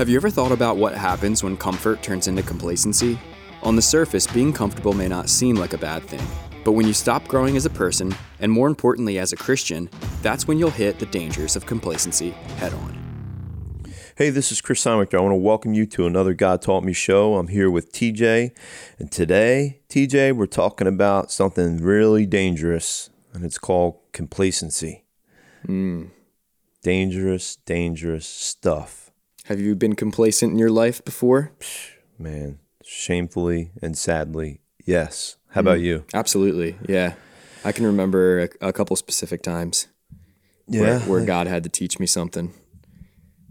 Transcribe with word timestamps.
Have 0.00 0.08
you 0.08 0.16
ever 0.16 0.30
thought 0.30 0.50
about 0.50 0.78
what 0.78 0.94
happens 0.94 1.44
when 1.44 1.58
comfort 1.58 2.02
turns 2.02 2.26
into 2.26 2.42
complacency? 2.42 3.20
On 3.62 3.76
the 3.76 3.82
surface, 3.82 4.26
being 4.26 4.50
comfortable 4.50 4.94
may 4.94 5.08
not 5.08 5.28
seem 5.28 5.56
like 5.56 5.74
a 5.74 5.76
bad 5.76 6.02
thing, 6.04 6.26
but 6.64 6.72
when 6.72 6.86
you 6.86 6.94
stop 6.94 7.28
growing 7.28 7.54
as 7.54 7.66
a 7.66 7.68
person, 7.68 8.14
and 8.38 8.50
more 8.50 8.66
importantly 8.66 9.18
as 9.18 9.34
a 9.34 9.36
Christian, 9.36 9.90
that's 10.22 10.48
when 10.48 10.58
you'll 10.58 10.70
hit 10.70 10.98
the 10.98 11.04
dangers 11.04 11.54
of 11.54 11.66
complacency 11.66 12.30
head 12.56 12.72
on. 12.72 13.92
Hey, 14.16 14.30
this 14.30 14.50
is 14.50 14.62
Chris 14.62 14.80
Simon. 14.80 15.06
I 15.12 15.16
want 15.18 15.32
to 15.32 15.36
welcome 15.36 15.74
you 15.74 15.84
to 15.88 16.06
another 16.06 16.32
God 16.32 16.62
Taught 16.62 16.82
Me 16.84 16.94
show. 16.94 17.34
I'm 17.34 17.48
here 17.48 17.70
with 17.70 17.92
TJ, 17.92 18.52
and 18.98 19.12
today, 19.12 19.82
TJ, 19.90 20.34
we're 20.34 20.46
talking 20.46 20.86
about 20.86 21.30
something 21.30 21.76
really 21.76 22.24
dangerous, 22.24 23.10
and 23.34 23.44
it's 23.44 23.58
called 23.58 23.98
complacency. 24.12 25.04
Mm. 25.68 26.08
Dangerous, 26.82 27.56
dangerous 27.56 28.26
stuff. 28.26 29.09
Have 29.50 29.58
you 29.58 29.74
been 29.74 29.96
complacent 29.96 30.52
in 30.52 30.60
your 30.60 30.70
life 30.70 31.04
before? 31.04 31.50
Man, 32.16 32.60
shamefully 32.84 33.72
and 33.82 33.98
sadly, 33.98 34.60
yes. 34.86 35.38
How 35.48 35.62
about 35.62 35.80
you? 35.80 36.04
Absolutely, 36.14 36.76
yeah. 36.88 37.14
I 37.64 37.72
can 37.72 37.84
remember 37.84 38.48
a, 38.62 38.68
a 38.68 38.72
couple 38.72 38.94
specific 38.94 39.42
times 39.42 39.88
where, 40.66 41.00
where 41.00 41.24
God 41.24 41.48
had 41.48 41.64
to 41.64 41.68
teach 41.68 41.98
me 41.98 42.06
something, 42.06 42.54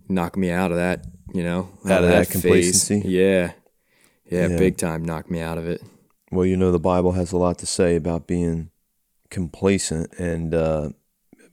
knock 0.07 0.37
me 0.37 0.49
out 0.49 0.71
of 0.71 0.77
that, 0.77 1.03
you 1.33 1.43
know, 1.43 1.67
Out 1.89 2.05
of 2.05 2.09
that 2.11 2.29
complacency? 2.29 3.01
Yeah. 3.03 3.51
yeah, 4.31 4.47
Yeah. 4.47 4.57
big 4.57 4.77
time, 4.77 5.03
knocked 5.03 5.29
me 5.29 5.41
out 5.41 5.57
of 5.57 5.67
it. 5.67 5.81
Well, 6.31 6.45
you 6.45 6.55
know, 6.55 6.71
the 6.71 6.79
Bible 6.79 7.11
has 7.11 7.33
a 7.33 7.37
lot 7.37 7.57
to 7.57 7.65
say 7.65 7.97
about 7.97 8.25
being 8.25 8.69
complacent, 9.29 10.13
and 10.17 10.53
uh, 10.55 10.91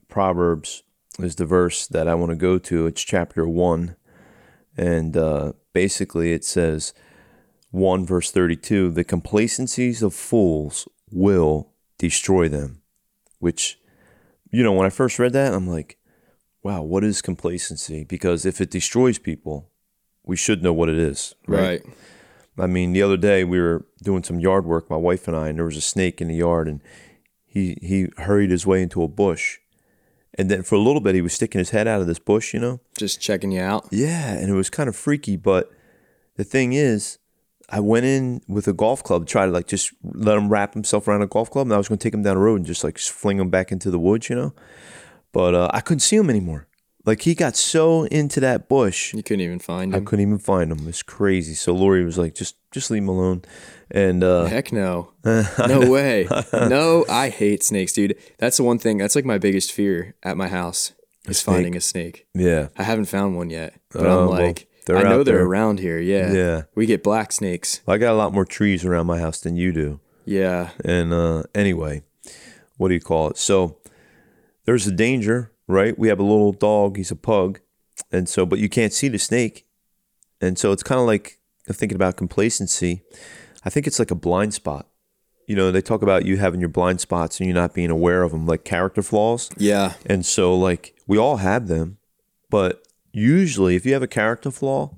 Proverbs 0.06 0.84
is 1.18 1.34
the 1.34 1.46
verse 1.46 1.88
that 1.88 2.06
I 2.06 2.14
want 2.14 2.30
to 2.30 2.36
go 2.36 2.58
to. 2.58 2.86
It's 2.86 3.02
chapter 3.02 3.48
1, 3.48 3.96
and 4.76 5.16
uh, 5.16 5.52
basically 5.72 6.32
it 6.32 6.44
says, 6.44 6.92
1 7.70 8.06
verse 8.06 8.30
32 8.30 8.90
The 8.90 9.04
complacencies 9.04 10.02
of 10.02 10.14
fools 10.14 10.88
will 11.10 11.70
destroy 11.98 12.48
them. 12.48 12.82
Which, 13.38 13.78
you 14.50 14.62
know, 14.62 14.72
when 14.72 14.86
I 14.86 14.90
first 14.90 15.18
read 15.18 15.34
that, 15.34 15.52
I'm 15.52 15.68
like, 15.68 15.98
wow, 16.62 16.82
what 16.82 17.04
is 17.04 17.22
complacency? 17.22 18.02
Because 18.04 18.46
if 18.46 18.60
it 18.60 18.70
destroys 18.70 19.18
people, 19.18 19.70
we 20.24 20.36
should 20.36 20.62
know 20.62 20.72
what 20.72 20.88
it 20.88 20.98
is. 20.98 21.34
Right. 21.46 21.82
I 22.58 22.66
mean, 22.66 22.92
the 22.92 23.02
other 23.02 23.16
day 23.16 23.44
we 23.44 23.60
were 23.60 23.86
doing 24.02 24.22
some 24.22 24.40
yard 24.40 24.64
work, 24.64 24.90
my 24.90 24.96
wife 24.96 25.28
and 25.28 25.36
I, 25.36 25.48
and 25.48 25.58
there 25.58 25.66
was 25.66 25.76
a 25.76 25.82
snake 25.82 26.20
in 26.20 26.28
the 26.28 26.36
yard, 26.36 26.68
and 26.68 26.80
he 27.44 27.76
he 27.82 28.08
hurried 28.16 28.50
his 28.50 28.66
way 28.66 28.82
into 28.82 29.02
a 29.02 29.08
bush, 29.08 29.58
and 30.38 30.50
then 30.50 30.62
for 30.62 30.74
a 30.74 30.78
little 30.78 31.00
bit 31.00 31.14
he 31.14 31.20
was 31.20 31.32
sticking 31.32 31.58
his 31.58 31.70
head 31.70 31.88
out 31.88 32.00
of 32.00 32.06
this 32.06 32.18
bush, 32.18 32.54
you 32.54 32.60
know. 32.60 32.80
Just 32.96 33.20
checking 33.20 33.52
you 33.52 33.60
out. 33.60 33.86
Yeah, 33.90 34.32
and 34.32 34.50
it 34.50 34.54
was 34.54 34.70
kind 34.70 34.88
of 34.88 34.96
freaky. 34.96 35.36
But 35.36 35.70
the 36.36 36.44
thing 36.44 36.72
is, 36.72 37.18
I 37.68 37.80
went 37.80 38.06
in 38.06 38.42
with 38.46 38.68
a 38.68 38.72
golf 38.72 39.02
club 39.02 39.26
to 39.26 39.30
try 39.30 39.46
to 39.46 39.52
like 39.52 39.66
just 39.66 39.92
let 40.02 40.36
him 40.36 40.48
wrap 40.48 40.74
himself 40.74 41.08
around 41.08 41.22
a 41.22 41.26
golf 41.26 41.50
club, 41.50 41.66
and 41.66 41.74
I 41.74 41.78
was 41.78 41.88
going 41.88 41.98
to 41.98 42.02
take 42.02 42.14
him 42.14 42.22
down 42.22 42.36
the 42.36 42.40
road 42.42 42.56
and 42.56 42.66
just 42.66 42.84
like 42.84 42.98
fling 42.98 43.38
him 43.38 43.50
back 43.50 43.72
into 43.72 43.90
the 43.90 43.98
woods, 43.98 44.28
you 44.28 44.36
know. 44.36 44.54
But 45.32 45.54
uh, 45.54 45.70
I 45.72 45.80
couldn't 45.80 46.00
see 46.00 46.16
him 46.16 46.30
anymore. 46.30 46.66
Like 47.06 47.22
he 47.22 47.34
got 47.34 47.56
so 47.56 48.02
into 48.04 48.40
that 48.40 48.68
bush, 48.68 49.14
You 49.14 49.22
couldn't 49.22 49.40
even 49.42 49.60
find 49.60 49.92
him. 49.92 49.94
I 49.94 49.98
him. 49.98 50.04
couldn't 50.04 50.22
even 50.26 50.38
find 50.38 50.72
him. 50.72 50.86
It's 50.88 51.02
crazy. 51.04 51.54
So 51.54 51.72
Lori 51.72 52.04
was 52.04 52.18
like, 52.18 52.34
just 52.34 52.56
just 52.72 52.90
leave 52.90 53.02
him 53.02 53.08
alone. 53.08 53.42
And 53.90 54.24
uh, 54.24 54.46
Heck 54.46 54.72
no. 54.72 55.12
No 55.24 55.88
way. 55.90 56.26
No, 56.52 57.04
I 57.08 57.28
hate 57.28 57.62
snakes, 57.62 57.92
dude. 57.92 58.16
That's 58.38 58.56
the 58.56 58.64
one 58.64 58.78
thing. 58.78 58.98
That's 58.98 59.14
like 59.14 59.24
my 59.24 59.38
biggest 59.38 59.70
fear 59.72 60.16
at 60.24 60.36
my 60.36 60.48
house 60.48 60.92
is 61.28 61.38
snake? 61.38 61.54
finding 61.54 61.76
a 61.76 61.80
snake. 61.80 62.26
yeah, 62.34 62.68
I 62.76 62.82
haven't 62.82 63.06
found 63.06 63.36
one 63.36 63.50
yet, 63.50 63.74
but 63.92 64.04
Oh, 64.06 64.22
I'm 64.24 64.28
well, 64.28 64.40
like, 64.46 64.68
they're 64.86 64.96
I 64.96 65.02
know 65.04 65.20
out 65.20 65.26
they're 65.26 65.36
there. 65.38 65.44
around 65.46 65.78
here. 65.80 65.98
Yeah. 66.00 66.32
Yeah. 66.32 66.62
We 66.74 66.86
get 66.86 67.02
black 67.04 67.30
snakes. 67.32 67.80
I 67.86 67.98
got 67.98 68.12
a 68.12 68.16
lot 68.18 68.32
more 68.32 68.44
trees 68.44 68.84
around 68.84 69.06
my 69.06 69.18
house 69.20 69.40
than 69.40 69.56
you 69.56 69.72
do. 69.72 70.00
Yeah. 70.24 70.70
And 70.84 71.12
uh, 71.12 71.44
anyway, 71.54 72.02
what 72.76 72.88
do 72.88 72.94
you 72.94 73.00
call 73.00 73.30
it? 73.30 73.38
So 73.38 73.78
there's 74.64 74.86
a 74.88 74.92
danger, 74.92 75.52
right? 75.66 75.98
We 75.98 76.08
have 76.08 76.20
a 76.20 76.24
little 76.24 76.52
dog. 76.52 76.96
He's 76.96 77.10
a 77.10 77.16
pug, 77.16 77.60
and 78.12 78.28
so 78.28 78.46
but 78.46 78.58
you 78.58 78.68
can't 78.68 78.92
see 78.92 79.08
the 79.08 79.18
snake, 79.18 79.66
and 80.40 80.58
so 80.58 80.72
it's 80.72 80.82
kind 80.82 81.00
of 81.00 81.06
like 81.06 81.38
thinking 81.72 81.96
about 81.96 82.16
complacency. 82.16 83.02
I 83.64 83.70
think 83.70 83.86
it's 83.86 83.98
like 83.98 84.10
a 84.10 84.16
blind 84.16 84.54
spot. 84.54 84.86
You 85.46 85.56
know, 85.56 85.70
they 85.70 85.80
talk 85.80 86.02
about 86.02 86.24
you 86.24 86.38
having 86.38 86.60
your 86.60 86.68
blind 86.68 87.00
spots 87.00 87.38
and 87.38 87.46
you 87.46 87.54
not 87.54 87.74
being 87.74 87.90
aware 87.90 88.22
of 88.22 88.32
them, 88.32 88.46
like 88.46 88.64
character 88.64 89.02
flaws. 89.02 89.48
Yeah. 89.56 89.94
And 90.04 90.26
so, 90.26 90.56
like, 90.56 90.94
we 91.06 91.18
all 91.18 91.36
have 91.36 91.68
them, 91.68 91.98
but 92.50 92.86
usually, 93.12 93.76
if 93.76 93.86
you 93.86 93.92
have 93.92 94.02
a 94.02 94.08
character 94.08 94.50
flaw, 94.50 94.94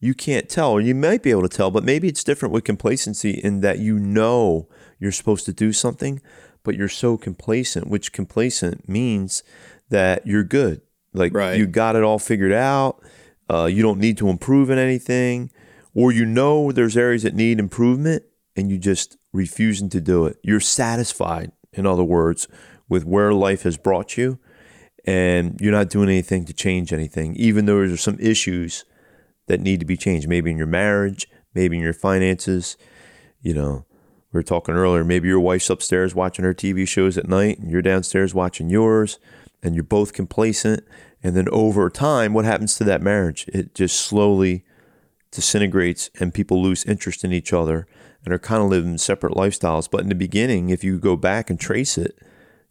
you 0.00 0.14
can't 0.14 0.48
tell, 0.48 0.72
or 0.72 0.80
you 0.80 0.94
might 0.94 1.22
be 1.22 1.30
able 1.30 1.42
to 1.42 1.48
tell, 1.48 1.70
but 1.70 1.84
maybe 1.84 2.08
it's 2.08 2.22
different 2.22 2.52
with 2.52 2.64
complacency 2.64 3.30
in 3.30 3.60
that 3.60 3.78
you 3.78 3.98
know 3.98 4.68
you're 4.98 5.12
supposed 5.12 5.46
to 5.46 5.52
do 5.52 5.72
something, 5.72 6.20
but 6.62 6.76
you're 6.76 6.88
so 6.88 7.16
complacent, 7.16 7.88
which 7.88 8.12
complacent 8.12 8.88
means 8.88 9.42
that 9.94 10.26
you're 10.26 10.42
good. 10.42 10.80
Like, 11.12 11.32
Right. 11.32 11.56
you 11.56 11.66
got 11.66 11.94
it 11.94 12.02
all 12.02 12.18
figured 12.18 12.50
out. 12.52 13.00
Uh, 13.48 13.66
you 13.66 13.80
don't 13.80 14.00
need 14.00 14.18
to 14.18 14.28
improve 14.28 14.68
in 14.70 14.76
anything, 14.78 15.50
or 15.94 16.10
you 16.10 16.24
know 16.24 16.72
there's 16.72 16.96
areas 16.96 17.22
that 17.22 17.34
need 17.34 17.60
improvement 17.60 18.24
and 18.56 18.70
you 18.70 18.78
just 18.78 19.16
refusing 19.32 19.88
to 19.90 20.00
do 20.00 20.26
it. 20.26 20.36
You're 20.42 20.58
satisfied, 20.60 21.52
in 21.72 21.86
other 21.86 22.02
words, 22.02 22.48
with 22.88 23.04
where 23.04 23.32
life 23.32 23.62
has 23.62 23.76
brought 23.76 24.16
you, 24.16 24.38
and 25.04 25.56
you're 25.60 25.70
not 25.72 25.90
doing 25.90 26.08
anything 26.08 26.44
to 26.46 26.52
change 26.52 26.92
anything, 26.92 27.36
even 27.36 27.66
though 27.66 27.86
there's 27.86 28.00
some 28.00 28.18
issues 28.18 28.84
that 29.46 29.60
need 29.60 29.78
to 29.80 29.86
be 29.86 29.96
changed. 29.96 30.26
Maybe 30.28 30.50
in 30.50 30.56
your 30.58 30.66
marriage, 30.66 31.28
maybe 31.54 31.76
in 31.76 31.82
your 31.82 31.92
finances. 31.92 32.76
You 33.42 33.54
know, 33.54 33.84
we 34.32 34.38
were 34.38 34.42
talking 34.42 34.74
earlier, 34.74 35.04
maybe 35.04 35.28
your 35.28 35.38
wife's 35.40 35.70
upstairs 35.70 36.14
watching 36.14 36.44
her 36.44 36.54
TV 36.54 36.88
shows 36.88 37.16
at 37.18 37.28
night, 37.28 37.58
and 37.60 37.70
you're 37.70 37.82
downstairs 37.82 38.34
watching 38.34 38.68
yours, 38.70 39.18
and 39.64 39.74
you're 39.74 39.82
both 39.82 40.12
complacent. 40.12 40.84
And 41.22 41.34
then 41.34 41.48
over 41.48 41.88
time, 41.90 42.34
what 42.34 42.44
happens 42.44 42.76
to 42.76 42.84
that 42.84 43.02
marriage? 43.02 43.46
It 43.48 43.74
just 43.74 43.96
slowly 43.96 44.64
disintegrates 45.32 46.10
and 46.20 46.32
people 46.32 46.62
lose 46.62 46.84
interest 46.84 47.24
in 47.24 47.32
each 47.32 47.52
other 47.52 47.88
and 48.24 48.32
are 48.32 48.38
kind 48.38 48.62
of 48.62 48.68
living 48.68 48.98
separate 48.98 49.34
lifestyles. 49.34 49.90
But 49.90 50.02
in 50.02 50.08
the 50.08 50.14
beginning, 50.14 50.68
if 50.68 50.84
you 50.84 50.98
go 50.98 51.16
back 51.16 51.50
and 51.50 51.58
trace 51.58 51.98
it, 51.98 52.18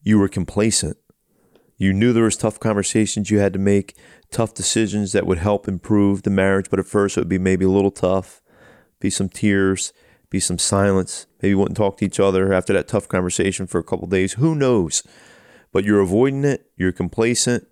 you 0.02 0.20
were 0.20 0.30
complacent. 0.30 0.98
You 1.78 1.92
knew 1.92 2.14
there 2.14 2.24
was 2.24 2.38
tough 2.38 2.60
conversations 2.60 3.32
you 3.32 3.40
had 3.40 3.54
to 3.54 3.60
make, 3.60 3.98
tough 4.32 4.54
decisions 4.54 5.12
that 5.12 5.26
would 5.26 5.40
help 5.40 5.68
improve 5.68 6.24
the 6.24 6.30
marriage, 6.30 6.70
but 6.70 6.80
at 6.80 6.86
first 6.86 7.18
it 7.18 7.22
would 7.22 7.30
be 7.30 7.40
maybe 7.40 7.66
a 7.66 7.70
little 7.70 7.92
tough, 7.92 8.42
be 9.00 9.10
some 9.10 9.30
tears, 9.30 9.92
be 10.30 10.40
some 10.40 10.60
silence. 10.60 11.26
Maybe 11.42 11.50
you 11.50 11.58
wouldn't 11.58 11.78
talk 11.78 11.98
to 11.98 12.06
each 12.06 12.20
other 12.20 12.54
after 12.54 12.74
that 12.74 12.88
tough 12.88 13.08
conversation 13.08 13.68
for 13.68 13.80
a 13.80 13.84
couple 13.84 14.08
days. 14.08 14.34
Who 14.34 14.56
knows? 14.56 15.04
But 15.74 15.84
you're 15.84 16.00
avoiding 16.00 16.46
it, 16.46 16.70
you're 16.78 16.94
complacent, 16.94 17.68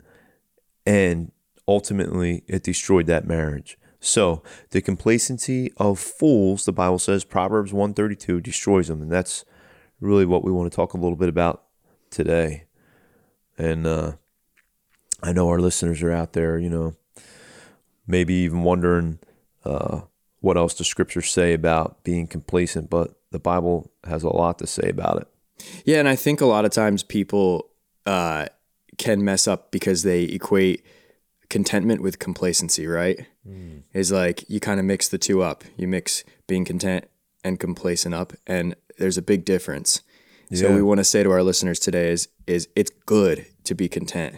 and 0.86 1.32
ultimately 1.68 2.44
it 2.48 2.64
destroyed 2.64 3.06
that 3.06 3.26
marriage. 3.26 3.78
So 4.02 4.42
the 4.72 4.82
complacency 4.82 5.72
of 5.78 6.00
fools, 6.00 6.66
the 6.66 6.74
Bible 6.74 7.00
says, 7.00 7.24
Proverbs 7.24 7.72
132 7.72 8.42
destroys 8.42 8.88
them. 8.88 9.02
And 9.02 9.12
that's 9.12 9.46
really 10.00 10.26
what 10.26 10.44
we 10.44 10.52
want 10.52 10.72
to 10.72 10.76
talk 10.76 10.94
a 10.94 10.98
little 10.98 11.16
bit 11.16 11.30
about 11.30 11.64
today. 12.10 12.66
And 13.58 13.86
uh, 13.86 14.14
I 15.22 15.32
know 15.32 15.50
our 15.50 15.60
listeners 15.60 16.02
are 16.02 16.12
out 16.12 16.34
there, 16.34 16.58
you 16.58 16.70
know, 16.70 16.96
maybe 18.08 18.34
even 18.34 18.64
wondering 18.64 19.20
uh, 19.64 20.02
what 20.40 20.58
else 20.58 20.74
the 20.74 20.84
scriptures 20.84 21.30
say 21.30 21.54
about 21.54 22.04
being 22.04 22.26
complacent, 22.26 22.90
but 22.90 23.14
the 23.30 23.40
Bible 23.40 23.92
has 24.06 24.24
a 24.24 24.30
lot 24.30 24.58
to 24.60 24.68
say 24.68 24.90
about 24.90 25.22
it. 25.22 25.28
Yeah. 25.86 26.00
And 26.00 26.10
I 26.10 26.16
think 26.16 26.42
a 26.42 26.48
lot 26.48 26.66
of 26.66 26.72
times 26.72 27.04
people 27.04 27.71
uh, 28.06 28.46
can 28.98 29.24
mess 29.24 29.48
up 29.48 29.72
because 29.72 30.04
they 30.04 30.24
equate 30.24 30.84
contentment 31.50 32.02
with 32.02 32.20
complacency, 32.20 32.88
right? 32.88 33.26
Is 33.94 34.12
like 34.12 34.48
you 34.50 34.60
kind 34.60 34.80
of 34.80 34.86
mix 34.86 35.10
the 35.10 35.18
two 35.18 35.42
up. 35.42 35.64
You 35.76 35.88
mix 35.88 36.24
being 36.48 36.64
content 36.66 37.06
and 37.44 37.60
complacent 37.60 38.14
up, 38.14 38.34
and 38.46 38.76
there's 39.00 39.18
a 39.18 39.22
big 39.22 39.44
difference. 39.46 40.02
So 40.54 40.68
Yeah. 40.70 40.76
we 40.76 40.82
want 40.82 41.00
to 41.00 41.04
say 41.04 41.24
to 41.24 41.32
our 41.32 41.44
listeners 41.44 41.80
today 41.80 42.12
is 42.12 42.28
is 42.46 42.68
it's 42.76 42.92
good 43.06 43.46
to 43.64 43.74
be 43.76 43.88
content. 43.90 44.38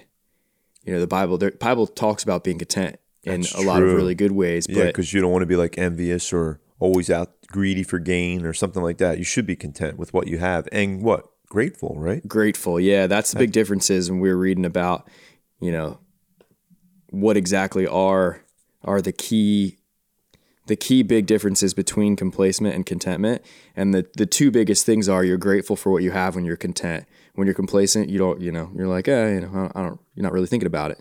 You 0.85 0.93
know, 0.93 0.99
the 0.99 1.07
Bible 1.07 1.37
the 1.37 1.51
Bible 1.51 1.85
talks 1.87 2.23
about 2.23 2.43
being 2.43 2.59
content 2.59 2.97
in 3.23 3.41
That's 3.41 3.53
a 3.55 3.61
lot 3.61 3.81
of 3.81 3.93
really 3.93 4.15
good 4.15 4.31
ways, 4.31 4.65
Yeah, 4.69 4.85
because 4.85 5.13
you 5.13 5.21
don't 5.21 5.31
want 5.31 5.41
to 5.43 5.47
be 5.47 5.55
like 5.55 5.77
envious 5.77 6.31
or 6.33 6.59
always 6.79 7.09
out 7.09 7.31
greedy 7.47 7.83
for 7.83 7.99
gain 7.99 8.45
or 8.45 8.53
something 8.53 8.81
like 8.83 8.97
that. 8.97 9.17
You 9.17 9.23
should 9.23 9.45
be 9.45 9.55
content 9.55 9.97
with 9.97 10.13
what 10.13 10.27
you 10.27 10.37
have 10.39 10.67
and 10.71 11.01
what 11.01 11.25
grateful, 11.53 11.93
right? 11.97 12.27
grateful. 12.27 12.79
Yeah, 12.79 13.05
that's 13.05 13.31
the 13.31 13.39
big 13.39 13.51
difference 13.51 13.91
is 13.91 14.09
when 14.09 14.19
we 14.19 14.29
were 14.29 14.37
reading 14.37 14.65
about, 14.65 15.07
you 15.61 15.71
know, 15.71 15.99
what 17.11 17.37
exactly 17.37 17.85
are 17.85 18.41
are 18.83 19.01
the 19.01 19.11
key 19.11 19.77
the 20.65 20.75
key 20.75 21.03
big 21.03 21.27
differences 21.27 21.73
between 21.73 22.15
complacement 22.15 22.73
and 22.73 22.85
contentment. 22.85 23.43
And 23.75 23.93
the 23.93 24.07
the 24.17 24.25
two 24.25 24.49
biggest 24.49 24.85
things 24.85 25.07
are 25.07 25.23
you're 25.23 25.37
grateful 25.37 25.75
for 25.75 25.91
what 25.91 26.01
you 26.01 26.11
have 26.11 26.35
when 26.35 26.43
you're 26.43 26.57
content. 26.57 27.05
When 27.35 27.47
you're 27.47 27.55
complacent, 27.55 28.09
you 28.09 28.17
don't, 28.17 28.41
you 28.41 28.51
know, 28.51 28.71
you're 28.75 28.87
like, 28.87 29.07
eh, 29.07 29.33
you 29.33 29.41
know, 29.41 29.49
I 29.49 29.55
don't, 29.55 29.77
I 29.77 29.81
don't 29.83 29.99
you're 30.15 30.23
not 30.23 30.33
really 30.33 30.47
thinking 30.47 30.67
about 30.67 30.91
it. 30.91 30.99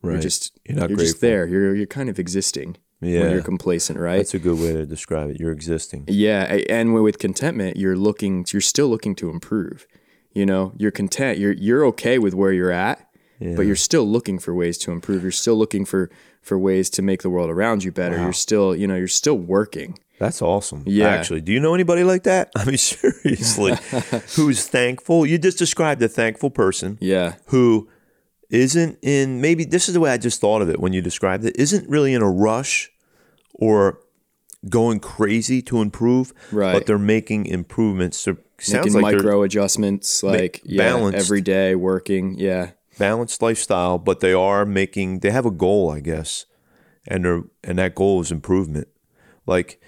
Right. 0.00 0.14
You're 0.14 0.22
just 0.22 0.58
You're 0.66 0.78
not 0.78 0.88
you're 0.88 0.98
just 0.98 1.20
there. 1.20 1.46
You're 1.46 1.74
you're 1.74 1.86
kind 1.86 2.08
of 2.08 2.18
existing. 2.18 2.76
Yeah. 3.02 3.20
when 3.22 3.30
you're 3.32 3.42
complacent, 3.42 3.98
right? 3.98 4.16
That's 4.18 4.34
a 4.34 4.38
good 4.38 4.58
way 4.58 4.72
to 4.72 4.86
describe 4.86 5.28
it. 5.30 5.40
You're 5.40 5.52
existing. 5.52 6.04
Yeah, 6.08 6.44
and 6.70 6.94
with 6.94 7.18
contentment, 7.18 7.76
you're 7.76 7.96
looking, 7.96 8.46
you're 8.52 8.60
still 8.62 8.88
looking 8.88 9.14
to 9.16 9.28
improve. 9.28 9.86
You 10.32 10.46
know, 10.46 10.72
you're 10.78 10.92
content. 10.92 11.38
You're 11.38 11.52
you're 11.52 11.84
okay 11.86 12.18
with 12.18 12.32
where 12.32 12.52
you're 12.52 12.70
at, 12.70 13.06
but 13.40 13.62
you're 13.62 13.76
still 13.76 14.04
looking 14.04 14.38
for 14.38 14.54
ways 14.54 14.78
to 14.78 14.92
improve. 14.92 15.22
You're 15.22 15.32
still 15.32 15.56
looking 15.56 15.84
for 15.84 16.08
for 16.40 16.58
ways 16.58 16.88
to 16.90 17.02
make 17.02 17.22
the 17.22 17.30
world 17.30 17.50
around 17.50 17.84
you 17.84 17.92
better. 17.92 18.16
You're 18.18 18.32
still, 18.32 18.74
you 18.74 18.86
know, 18.86 18.96
you're 18.96 19.08
still 19.08 19.36
working. 19.36 19.98
That's 20.18 20.40
awesome. 20.40 20.84
Yeah. 20.86 21.08
Actually, 21.08 21.40
do 21.40 21.52
you 21.52 21.58
know 21.60 21.74
anybody 21.74 22.04
like 22.04 22.22
that? 22.22 22.50
I 22.56 22.64
mean, 22.64 22.78
seriously, 22.78 23.74
who's 24.36 24.66
thankful? 24.68 25.26
You 25.26 25.36
just 25.36 25.58
described 25.58 26.00
a 26.02 26.08
thankful 26.08 26.48
person 26.50 26.96
Yeah, 27.00 27.34
who 27.46 27.88
isn't 28.52 28.98
in, 29.02 29.40
maybe 29.40 29.64
this 29.64 29.88
is 29.88 29.94
the 29.94 30.00
way 30.00 30.10
I 30.10 30.18
just 30.18 30.40
thought 30.40 30.62
of 30.62 30.68
it 30.68 30.78
when 30.78 30.92
you 30.92 31.00
described 31.02 31.44
it, 31.44 31.56
isn't 31.58 31.88
really 31.88 32.12
in 32.14 32.22
a 32.22 32.30
rush 32.30 32.90
or 33.54 33.98
going 34.68 35.00
crazy 35.00 35.60
to 35.62 35.80
improve, 35.80 36.32
Right. 36.52 36.72
but 36.72 36.86
they're 36.86 36.98
making 36.98 37.46
improvements. 37.46 38.18
So 38.18 38.36
sounds 38.58 38.86
making 38.94 39.00
like 39.02 39.16
micro 39.16 39.42
adjustments, 39.42 40.22
like 40.22 40.60
yeah, 40.64 40.78
balanced. 40.78 41.18
every 41.18 41.40
day 41.40 41.74
working. 41.74 42.36
Yeah, 42.38 42.70
balanced 42.98 43.42
lifestyle, 43.42 43.98
but 43.98 44.20
they 44.20 44.32
are 44.34 44.64
making 44.64 45.20
they 45.20 45.30
have 45.30 45.46
a 45.46 45.50
goal, 45.50 45.90
I 45.90 46.00
guess, 46.00 46.44
and 47.08 47.24
they're 47.24 47.42
and 47.64 47.78
that 47.78 47.94
goal 47.94 48.20
is 48.20 48.30
improvement. 48.30 48.86
Like 49.46 49.80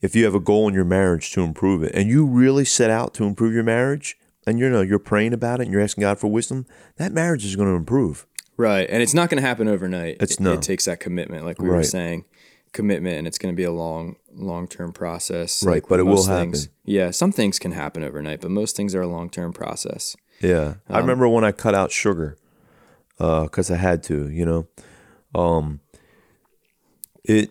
if 0.00 0.14
you 0.14 0.24
have 0.24 0.34
a 0.34 0.40
goal 0.40 0.68
in 0.68 0.74
your 0.74 0.84
marriage 0.84 1.32
to 1.32 1.42
improve 1.42 1.82
it, 1.82 1.92
and 1.94 2.08
you 2.08 2.26
really 2.26 2.64
set 2.64 2.90
out 2.90 3.14
to 3.14 3.24
improve 3.24 3.54
your 3.54 3.64
marriage, 3.64 4.16
and 4.46 4.58
you 4.58 4.68
know 4.68 4.80
you're 4.80 4.98
praying 4.98 5.32
about 5.32 5.60
it 5.60 5.64
and 5.64 5.72
you're 5.72 5.82
asking 5.82 6.02
God 6.02 6.18
for 6.18 6.28
wisdom, 6.28 6.66
that 6.96 7.12
marriage 7.12 7.44
is 7.44 7.56
going 7.56 7.68
to 7.68 7.74
improve. 7.74 8.26
right. 8.56 8.88
And 8.88 9.02
it's 9.02 9.14
not 9.14 9.30
going 9.30 9.40
to 9.42 9.46
happen 9.46 9.68
overnight. 9.68 10.16
It's 10.20 10.34
it, 10.34 10.40
no. 10.40 10.52
It 10.52 10.62
takes 10.62 10.84
that 10.86 11.00
commitment, 11.00 11.44
like 11.44 11.60
we 11.60 11.68
were 11.68 11.82
saying, 11.82 12.24
commitment, 12.72 13.16
and 13.18 13.26
it's 13.26 13.38
going 13.38 13.54
to 13.54 13.56
be 13.56 13.64
a 13.64 13.72
long, 13.72 14.16
long 14.34 14.66
term 14.68 14.92
process. 14.92 15.62
Right, 15.64 15.74
like 15.74 15.88
but 15.88 16.00
it 16.00 16.04
will 16.04 16.24
things. 16.24 16.64
happen. 16.64 16.76
Yeah, 16.84 17.10
some 17.10 17.32
things 17.32 17.58
can 17.58 17.72
happen 17.72 18.02
overnight, 18.02 18.40
but 18.40 18.50
most 18.50 18.76
things 18.76 18.94
are 18.94 19.02
a 19.02 19.08
long 19.08 19.30
term 19.30 19.52
process. 19.52 20.16
Yeah, 20.40 20.74
I 20.88 20.98
remember 20.98 21.28
when 21.28 21.44
I 21.44 21.52
cut 21.52 21.74
out 21.74 21.92
sugar 21.92 22.36
because 23.18 23.70
I 23.70 23.76
had 23.76 24.02
to. 24.04 24.28
You 24.28 24.44
know, 24.44 24.68
um, 25.40 25.80
it 27.24 27.50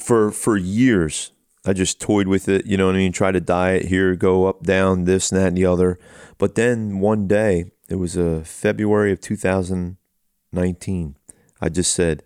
for 0.00 0.30
for 0.30 0.56
years 0.56 1.32
I 1.64 1.72
just 1.72 2.00
toyed 2.00 2.26
with 2.26 2.48
it. 2.48 2.66
You 2.66 2.76
know 2.76 2.86
what 2.86 2.96
I 2.96 2.98
mean? 2.98 3.12
Try 3.12 3.30
to 3.32 3.40
diet 3.40 3.86
here, 3.86 4.16
go 4.16 4.46
up, 4.46 4.62
down, 4.62 5.04
this 5.04 5.30
and 5.30 5.40
that 5.40 5.48
and 5.48 5.56
the 5.56 5.66
other. 5.66 5.98
But 6.38 6.54
then 6.56 6.98
one 6.98 7.28
day, 7.28 7.66
it 7.88 7.96
was 7.96 8.16
a 8.16 8.44
February 8.44 9.12
of 9.12 9.20
2019. 9.20 11.16
I 11.60 11.68
just 11.68 11.94
said, 11.94 12.22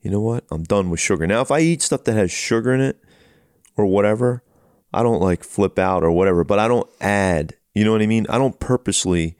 you 0.00 0.10
know 0.10 0.20
what? 0.20 0.44
I'm 0.50 0.62
done 0.62 0.90
with 0.90 1.00
sugar. 1.00 1.26
Now, 1.26 1.40
if 1.40 1.50
I 1.50 1.60
eat 1.60 1.82
stuff 1.82 2.04
that 2.04 2.14
has 2.14 2.30
sugar 2.30 2.72
in 2.72 2.80
it 2.80 3.02
or 3.76 3.86
whatever, 3.86 4.44
I 4.92 5.02
don't 5.02 5.20
like 5.20 5.42
flip 5.42 5.78
out 5.78 6.04
or 6.04 6.12
whatever, 6.12 6.44
but 6.44 6.60
I 6.60 6.68
don't 6.68 6.88
add. 7.00 7.56
You 7.74 7.84
know 7.84 7.92
what 7.92 8.02
I 8.02 8.06
mean? 8.06 8.26
I 8.28 8.38
don't 8.38 8.60
purposely 8.60 9.36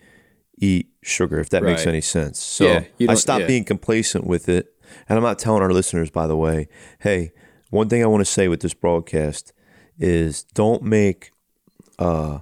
eat 0.59 0.89
sugar, 1.03 1.39
if 1.39 1.51
that 1.51 1.63
makes 1.63 1.87
any 1.87 2.01
sense. 2.01 2.41
So 2.41 2.65
Yeah, 2.99 3.11
I 3.11 3.15
stopped 3.15 3.43
yeah. 3.43 3.47
being 3.47 3.65
complacent 3.65 4.27
with 4.27 4.49
it. 4.49 4.75
And 5.09 5.17
I'm 5.17 5.23
not 5.23 5.39
telling 5.39 5.63
our 5.63 5.73
listeners, 5.73 6.11
by 6.11 6.27
the 6.27 6.37
way, 6.37 6.69
hey, 7.01 7.33
one 7.77 7.89
thing 7.89 8.03
I 8.03 8.07
want 8.07 8.23
to 8.23 8.31
say 8.31 8.49
with 8.49 8.61
this 8.61 8.75
broadcast 8.75 9.53
is 9.99 10.45
don't 10.55 10.83
make 10.83 11.31
uh, 11.99 12.41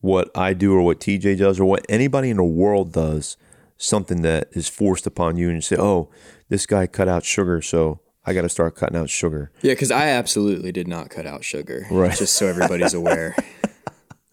what 0.00 0.30
I 0.36 0.52
do 0.52 0.74
or 0.74 0.82
what 0.82 1.00
TJ 1.00 1.38
does 1.38 1.58
or 1.58 1.64
what 1.64 1.84
anybody 1.88 2.30
in 2.30 2.36
the 2.36 2.44
world 2.44 2.92
does 2.92 3.36
something 3.78 4.22
that 4.22 4.48
is 4.52 4.68
forced 4.68 5.06
upon 5.06 5.36
you 5.36 5.48
and 5.48 5.56
you 5.56 5.60
say, 5.62 5.76
oh, 5.78 6.10
this 6.48 6.66
guy 6.66 6.86
cut 6.86 7.08
out 7.08 7.24
sugar, 7.24 7.62
so 7.62 8.00
I 8.26 8.34
got 8.34 8.42
to 8.42 8.48
start 8.48 8.76
cutting 8.76 8.96
out 8.96 9.10
sugar. 9.10 9.50
Yeah, 9.62 9.72
because 9.72 9.90
I 9.90 10.08
absolutely 10.08 10.72
did 10.72 10.86
not 10.86 11.10
cut 11.10 11.26
out 11.26 11.44
sugar. 11.44 11.86
Right. 11.90 12.16
Just 12.16 12.34
so 12.34 12.46
everybody's 12.46 12.94
aware. 12.94 13.34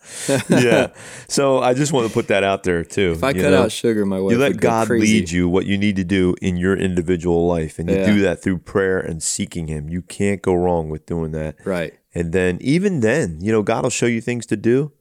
yeah. 0.50 0.88
So 1.27 1.59
I 1.59 1.74
just 1.74 1.94
want 1.94 2.07
to 2.07 2.13
put 2.13 2.27
that 2.27 2.44
out 2.44 2.63
there 2.63 2.83
too. 2.83 3.12
If 3.12 3.24
I 3.24 3.33
cut 3.33 3.53
out 3.53 3.71
sugar, 3.71 4.06
my 4.06 4.19
wife 4.19 4.31
you 4.31 4.38
let 4.38 4.57
God 4.57 4.89
lead 4.89 5.31
you 5.31 5.48
what 5.48 5.65
you 5.65 5.77
need 5.77 5.95
to 5.98 6.03
do 6.03 6.36
in 6.42 6.57
your 6.57 6.75
individual 6.75 7.48
life, 7.48 7.80
and 7.80 7.89
you 7.89 7.98
Yeah. 7.98 8.06
do 8.06 8.21
that 8.21 8.42
through 8.42 8.59
prayer 8.59 9.00
and 9.00 9.21
seeking 9.21 9.68
Him. 9.68 9.89
You 9.89 10.01
can't 10.01 10.42
go 10.42 10.53
wrong 10.53 10.89
with 10.89 11.06
doing 11.06 11.31
that. 11.31 11.56
Right. 11.65 11.94
And 12.13 12.33
then, 12.33 12.57
even 12.62 13.00
then, 13.00 13.39
you 13.42 13.51
know, 13.51 13.62
God 13.62 13.83
will 13.83 13.89
show 13.89 14.06
you 14.06 14.19
things 14.21 14.45
to 14.48 14.57
do, 14.57 14.92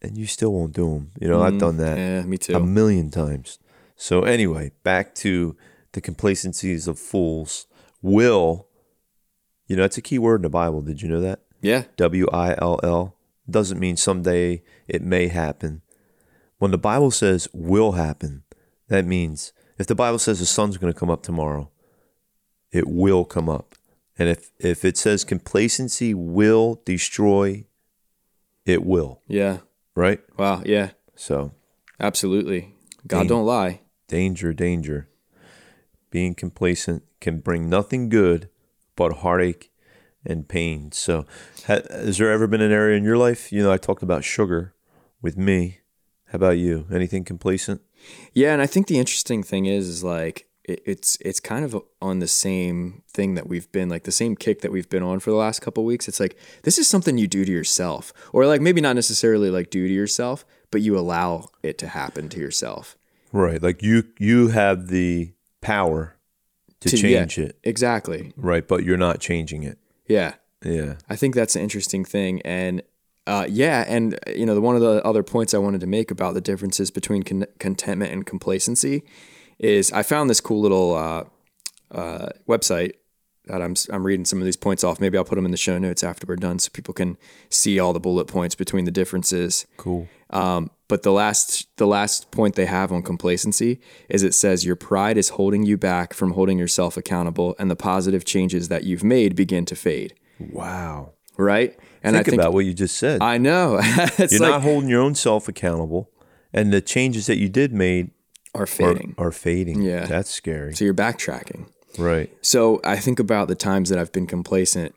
and 0.00 0.16
you 0.16 0.26
still 0.26 0.52
won't 0.52 0.72
do 0.72 0.88
them. 0.94 1.10
You 1.20 1.28
know, 1.28 1.42
I've 1.42 1.50
mm-hmm. 1.50 1.58
done 1.58 1.76
that 1.78 1.98
Yeah, 1.98 2.22
me 2.22 2.38
too. 2.38 2.54
a 2.54 2.60
million 2.60 3.10
times. 3.10 3.58
So 3.96 4.22
anyway, 4.22 4.70
back 4.82 5.14
to 5.16 5.56
the 5.92 6.00
complacencies 6.00 6.86
of 6.88 6.98
fools. 6.98 7.66
Will, 8.00 8.68
you 9.66 9.76
know, 9.76 9.82
that's 9.82 9.98
a 9.98 10.02
key 10.02 10.18
word 10.18 10.36
in 10.36 10.42
the 10.42 10.48
Bible. 10.48 10.80
Did 10.82 11.02
you 11.02 11.08
know 11.08 11.20
that? 11.20 11.40
yeah. 11.60 11.84
W 11.96 12.26
I 12.32 12.54
L 12.58 12.78
L 12.82 13.16
doesn't 13.50 13.78
mean 13.80 13.96
someday 13.96 14.62
it 14.86 15.02
may 15.02 15.28
happen. 15.28 15.82
When 16.58 16.70
the 16.70 16.78
Bible 16.78 17.10
says 17.10 17.48
will 17.52 17.92
happen, 17.92 18.42
that 18.88 19.04
means 19.04 19.52
if 19.78 19.86
the 19.86 19.94
Bible 19.94 20.18
says 20.18 20.40
the 20.40 20.46
sun's 20.46 20.76
going 20.76 20.92
to 20.92 20.98
come 20.98 21.10
up 21.10 21.22
tomorrow, 21.22 21.70
it 22.72 22.86
will 22.88 23.24
come 23.24 23.48
up. 23.48 23.74
And 24.18 24.28
if 24.28 24.50
if 24.58 24.84
it 24.84 24.96
says 24.96 25.22
complacency 25.24 26.12
will 26.14 26.82
destroy, 26.84 27.64
it 28.66 28.84
will, 28.84 29.22
Yeah. 29.28 29.58
right? 29.94 30.20
Wow. 30.36 30.62
Yeah. 30.66 30.90
So, 31.14 31.52
Absolutely. 32.00 32.74
God 33.06 33.20
Dang. 33.20 33.28
don't 33.28 33.46
lie. 33.46 33.80
danger, 34.08 34.52
danger. 34.52 35.08
Being 36.10 36.34
complacent 36.34 37.02
can 37.20 37.38
bring 37.40 37.68
nothing 37.68 38.08
good 38.08 38.48
but 38.96 39.18
heartache 39.18 39.70
and 40.24 40.48
pain. 40.48 40.92
So, 40.92 41.26
ha, 41.66 41.80
has 41.90 42.18
there 42.18 42.30
ever 42.30 42.46
been 42.46 42.60
an 42.60 42.72
area 42.72 42.96
in 42.96 43.04
your 43.04 43.16
life? 43.16 43.52
You 43.52 43.62
know, 43.62 43.72
I 43.72 43.76
talked 43.78 44.02
about 44.02 44.24
sugar 44.24 44.74
with 45.22 45.36
me. 45.36 45.78
How 46.26 46.36
about 46.36 46.58
you? 46.58 46.86
Anything 46.92 47.24
complacent? 47.24 47.80
Yeah, 48.32 48.52
and 48.52 48.60
I 48.62 48.66
think 48.66 48.86
the 48.86 48.98
interesting 48.98 49.42
thing 49.42 49.66
is, 49.66 49.88
is 49.88 50.04
like 50.04 50.46
it, 50.64 50.82
it's 50.84 51.16
it's 51.20 51.40
kind 51.40 51.64
of 51.64 51.76
on 52.02 52.18
the 52.18 52.28
same 52.28 53.02
thing 53.10 53.34
that 53.34 53.48
we've 53.48 53.70
been 53.72 53.88
like 53.88 54.04
the 54.04 54.12
same 54.12 54.36
kick 54.36 54.60
that 54.60 54.70
we've 54.70 54.88
been 54.90 55.02
on 55.02 55.20
for 55.20 55.30
the 55.30 55.36
last 55.36 55.60
couple 55.60 55.84
weeks. 55.84 56.06
It's 56.08 56.20
like 56.20 56.36
this 56.64 56.78
is 56.78 56.86
something 56.86 57.16
you 57.18 57.26
do 57.26 57.44
to 57.44 57.50
yourself, 57.52 58.12
or 58.32 58.46
like 58.46 58.60
maybe 58.60 58.80
not 58.80 58.94
necessarily 58.94 59.50
like 59.50 59.70
do 59.70 59.88
to 59.88 59.94
yourself, 59.94 60.44
but 60.70 60.82
you 60.82 60.98
allow 60.98 61.48
it 61.62 61.78
to 61.78 61.88
happen 61.88 62.28
to 62.30 62.38
yourself. 62.40 62.96
Right. 63.32 63.62
Like 63.62 63.82
you 63.82 64.04
you 64.18 64.48
have 64.48 64.88
the 64.88 65.32
power 65.60 66.16
to, 66.80 66.90
To- 66.90 67.08
yeah. 67.08 67.20
change 67.20 67.38
it. 67.38 67.58
Exactly. 67.64 68.32
Right, 68.36 68.66
but 68.68 68.84
you're 68.84 68.96
not 68.98 69.18
changing 69.20 69.62
it. 69.64 69.78
Yeah. 70.08 70.34
Yeah. 70.64 70.96
I 71.08 71.16
think 71.16 71.34
that's 71.34 71.54
an 71.54 71.62
interesting 71.62 72.04
thing. 72.04 72.42
And 72.42 72.82
uh, 73.26 73.46
yeah, 73.48 73.84
and 73.86 74.18
you 74.34 74.46
know, 74.46 74.54
the, 74.54 74.60
one 74.60 74.74
of 74.74 74.80
the 74.80 75.04
other 75.04 75.22
points 75.22 75.52
I 75.52 75.58
wanted 75.58 75.80
to 75.82 75.86
make 75.86 76.10
about 76.10 76.34
the 76.34 76.40
differences 76.40 76.90
between 76.90 77.22
con- 77.22 77.46
contentment 77.58 78.10
and 78.10 78.24
complacency 78.24 79.02
is 79.58 79.92
I 79.92 80.02
found 80.02 80.30
this 80.30 80.40
cool 80.40 80.60
little 80.60 80.94
uh, 80.94 81.24
uh, 81.90 82.30
website 82.48 82.92
that 83.44 83.60
I'm 83.60 83.74
I'm 83.90 84.06
reading 84.06 84.24
some 84.24 84.38
of 84.38 84.46
these 84.46 84.56
points 84.56 84.82
off. 84.82 84.98
Maybe 85.00 85.18
I'll 85.18 85.24
put 85.24 85.34
them 85.36 85.44
in 85.44 85.50
the 85.50 85.58
show 85.58 85.78
notes 85.78 86.02
after 86.02 86.26
we're 86.26 86.36
done, 86.36 86.58
so 86.58 86.70
people 86.72 86.94
can 86.94 87.18
see 87.50 87.78
all 87.78 87.92
the 87.92 88.00
bullet 88.00 88.26
points 88.26 88.54
between 88.54 88.86
the 88.86 88.90
differences. 88.90 89.66
Cool. 89.76 90.08
Um, 90.30 90.70
but 90.88 91.02
the 91.02 91.12
last 91.12 91.68
the 91.76 91.86
last 91.86 92.30
point 92.30 92.54
they 92.54 92.66
have 92.66 92.90
on 92.90 93.02
complacency 93.02 93.80
is 94.08 94.22
it 94.22 94.34
says 94.34 94.64
your 94.64 94.76
pride 94.76 95.18
is 95.18 95.30
holding 95.30 95.62
you 95.62 95.76
back 95.76 96.14
from 96.14 96.32
holding 96.32 96.58
yourself 96.58 96.96
accountable, 96.96 97.54
and 97.58 97.70
the 97.70 97.76
positive 97.76 98.24
changes 98.24 98.68
that 98.68 98.84
you've 98.84 99.04
made 99.04 99.36
begin 99.36 99.64
to 99.66 99.76
fade. 99.76 100.14
Wow. 100.40 101.12
Right? 101.36 101.78
And 102.02 102.14
think, 102.14 102.26
I 102.26 102.30
think 102.30 102.40
about 102.40 102.52
what 102.52 102.64
you 102.64 102.74
just 102.74 102.96
said. 102.96 103.22
I 103.22 103.38
know. 103.38 103.78
it's 103.82 104.32
you're 104.32 104.40
like 104.40 104.50
not 104.50 104.62
holding 104.62 104.88
your 104.88 105.02
own 105.02 105.14
self 105.14 105.46
accountable, 105.46 106.10
and 106.52 106.72
the 106.72 106.80
changes 106.80 107.26
that 107.26 107.38
you 107.38 107.48
did 107.48 107.72
made 107.72 108.10
are 108.54 108.62
are, 108.62 108.66
fading. 108.66 109.14
are 109.18 109.32
fading. 109.32 109.82
Yeah. 109.82 110.06
That's 110.06 110.30
scary. 110.30 110.74
so 110.74 110.84
you're 110.84 110.94
backtracking. 110.94 111.68
Right. 111.98 112.32
So 112.42 112.80
I 112.82 112.96
think 112.96 113.18
about 113.18 113.48
the 113.48 113.54
times 113.54 113.90
that 113.90 113.98
I've 113.98 114.12
been 114.12 114.26
complacent, 114.26 114.94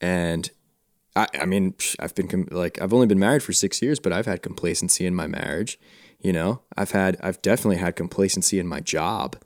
and 0.00 0.50
I, 1.16 1.26
I 1.40 1.46
mean, 1.46 1.74
I've 1.98 2.14
been 2.14 2.46
like 2.50 2.80
I've 2.80 2.92
only 2.92 3.06
been 3.06 3.18
married 3.18 3.42
for 3.42 3.52
six 3.52 3.80
years, 3.82 3.98
but 3.98 4.12
I've 4.12 4.26
had 4.26 4.42
complacency 4.42 5.06
in 5.06 5.14
my 5.14 5.26
marriage. 5.26 5.78
You 6.20 6.32
know, 6.32 6.62
I've 6.76 6.92
had 6.92 7.16
I've 7.20 7.40
definitely 7.42 7.76
had 7.78 7.96
complacency 7.96 8.58
in 8.58 8.66
my 8.66 8.80
job. 8.80 9.36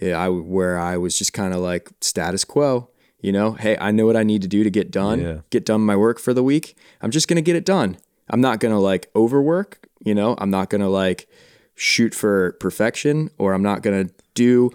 Yeah, 0.00 0.18
I 0.20 0.28
where 0.28 0.78
I 0.78 0.96
was 0.98 1.16
just 1.16 1.32
kind 1.32 1.54
of 1.54 1.60
like 1.60 1.90
status 2.00 2.44
quo. 2.44 2.90
You 3.20 3.32
know, 3.32 3.52
hey, 3.52 3.76
I 3.80 3.92
know 3.92 4.04
what 4.06 4.16
I 4.16 4.22
need 4.24 4.42
to 4.42 4.48
do 4.48 4.62
to 4.62 4.70
get 4.70 4.90
done, 4.90 5.20
Yeah. 5.20 5.38
get 5.50 5.64
done 5.64 5.80
my 5.80 5.96
work 5.96 6.18
for 6.18 6.34
the 6.34 6.42
week. 6.42 6.76
I'm 7.00 7.10
just 7.10 7.28
gonna 7.28 7.40
get 7.40 7.56
it 7.56 7.64
done. 7.64 7.96
I'm 8.28 8.40
not 8.40 8.60
gonna 8.60 8.80
like 8.80 9.08
overwork. 9.16 9.88
You 10.04 10.14
know, 10.14 10.34
I'm 10.38 10.50
not 10.50 10.68
gonna 10.70 10.90
like 10.90 11.28
shoot 11.74 12.14
for 12.14 12.52
perfection, 12.60 13.30
or 13.38 13.54
I'm 13.54 13.62
not 13.62 13.82
gonna 13.82 14.08
do 14.34 14.70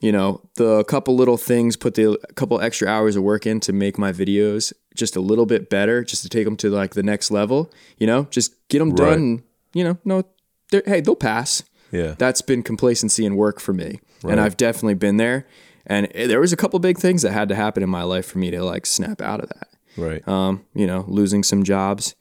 you 0.00 0.12
know, 0.12 0.40
the 0.56 0.82
couple 0.84 1.14
little 1.14 1.36
things, 1.36 1.76
put 1.76 1.94
the 1.94 2.12
a 2.28 2.32
couple 2.34 2.60
extra 2.60 2.88
hours 2.88 3.16
of 3.16 3.22
work 3.22 3.46
in 3.46 3.60
to 3.60 3.72
make 3.72 3.98
my 3.98 4.12
videos 4.12 4.72
just 4.94 5.14
a 5.16 5.20
little 5.20 5.46
bit 5.46 5.70
better, 5.70 6.02
just 6.02 6.22
to 6.22 6.28
take 6.28 6.44
them 6.44 6.56
to 6.56 6.70
like 6.70 6.94
the 6.94 7.02
next 7.02 7.30
level. 7.30 7.70
You 7.98 8.06
know, 8.06 8.24
just 8.30 8.54
get 8.68 8.78
them 8.80 8.94
done. 8.94 9.06
Right. 9.08 9.16
And, 9.18 9.42
you 9.74 9.84
know, 9.84 9.98
no, 10.04 10.24
hey, 10.72 11.00
they'll 11.00 11.14
pass. 11.16 11.62
Yeah. 11.92 12.14
That's 12.18 12.40
been 12.42 12.62
complacency 12.62 13.26
and 13.26 13.36
work 13.36 13.60
for 13.60 13.72
me, 13.72 14.00
Right. 14.22 14.32
and 14.32 14.40
I've 14.40 14.56
definitely 14.56 14.94
been 14.94 15.16
there. 15.16 15.46
And 15.86 16.06
it- 16.14 16.28
there 16.28 16.40
was 16.40 16.52
a 16.52 16.56
couple 16.56 16.78
big 16.78 16.98
things 16.98 17.22
that 17.22 17.32
had 17.32 17.48
to 17.48 17.54
happen 17.54 17.82
in 17.82 17.90
my 17.90 18.02
life 18.04 18.26
for 18.26 18.38
me 18.38 18.50
to 18.52 18.62
like 18.64 18.86
snap 18.86 19.20
out 19.20 19.40
of 19.42 19.48
that. 19.48 19.68
Right. 19.96 20.26
Um, 20.28 20.64
you 20.74 20.86
know, 20.86 21.04
losing 21.08 21.42
some 21.42 21.64
jobs, 21.64 22.14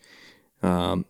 um, 0.63 1.05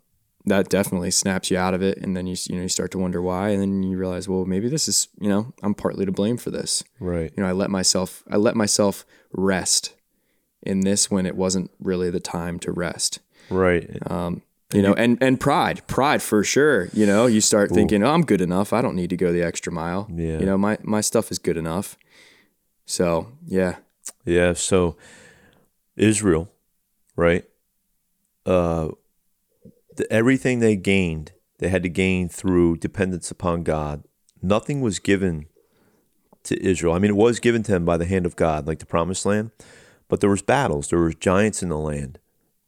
that 0.49 0.69
definitely 0.69 1.11
snaps 1.11 1.49
you 1.49 1.57
out 1.57 1.73
of 1.73 1.81
it, 1.81 1.97
and 1.97 2.15
then 2.15 2.27
you 2.27 2.35
you 2.49 2.55
know 2.57 2.61
you 2.63 2.69
start 2.69 2.91
to 2.91 2.97
wonder 2.97 3.21
why, 3.21 3.49
and 3.49 3.61
then 3.61 3.81
you 3.83 3.97
realize, 3.97 4.27
well, 4.27 4.45
maybe 4.45 4.69
this 4.69 4.87
is 4.87 5.07
you 5.19 5.29
know 5.29 5.53
I'm 5.63 5.73
partly 5.73 6.05
to 6.05 6.11
blame 6.11 6.37
for 6.37 6.51
this. 6.51 6.83
right. 6.99 7.31
You 7.35 7.43
know, 7.43 7.49
I 7.49 7.53
let 7.53 7.69
myself 7.69 8.23
I 8.29 8.37
let 8.37 8.55
myself 8.55 9.05
rest 9.31 9.93
in 10.61 10.81
this 10.81 11.09
when 11.09 11.25
it 11.25 11.35
wasn't 11.35 11.71
really 11.79 12.09
the 12.09 12.19
time 12.19 12.59
to 12.59 12.71
rest. 12.71 13.19
Right. 13.49 13.89
Um, 14.11 14.41
You 14.73 14.81
know, 14.83 14.93
and 14.93 15.17
and 15.21 15.39
pride, 15.39 15.81
pride 15.87 16.21
for 16.21 16.43
sure. 16.43 16.89
You 16.93 17.05
know, 17.07 17.25
you 17.27 17.41
start 17.41 17.71
thinking, 17.71 18.03
oh, 18.03 18.11
I'm 18.13 18.23
good 18.25 18.41
enough. 18.41 18.71
I 18.73 18.81
don't 18.81 18.95
need 18.95 19.09
to 19.09 19.17
go 19.17 19.31
the 19.31 19.41
extra 19.41 19.71
mile. 19.73 20.07
Yeah. 20.13 20.39
You 20.39 20.45
know, 20.45 20.57
my 20.57 20.77
my 20.83 21.01
stuff 21.01 21.31
is 21.31 21.39
good 21.39 21.57
enough. 21.57 21.97
So 22.85 23.31
yeah, 23.47 23.77
Yeah. 24.25 24.53
So 24.53 24.95
Israel, 25.95 26.51
right? 27.15 27.45
Uh, 28.45 28.89
the, 29.99 30.11
everything 30.11 30.59
they 30.59 30.75
gained, 30.75 31.33
they 31.59 31.69
had 31.69 31.83
to 31.83 31.89
gain 31.89 32.29
through 32.29 32.77
dependence 32.77 33.29
upon 33.29 33.63
God. 33.63 34.03
Nothing 34.41 34.81
was 34.81 34.97
given 34.97 35.45
to 36.43 36.61
Israel. 36.65 36.93
I 36.93 36.99
mean, 36.99 37.11
it 37.11 37.17
was 37.17 37.39
given 37.39 37.63
to 37.63 37.73
them 37.73 37.85
by 37.85 37.97
the 37.97 38.05
hand 38.05 38.25
of 38.25 38.37
God, 38.37 38.65
like 38.65 38.79
the 38.79 38.85
promised 38.85 39.25
land, 39.25 39.51
but 40.07 40.21
there 40.21 40.29
was 40.29 40.41
battles. 40.41 40.87
There 40.87 40.99
was 40.99 41.15
giants 41.15 41.61
in 41.61 41.69
the 41.69 41.77
land, 41.77 42.17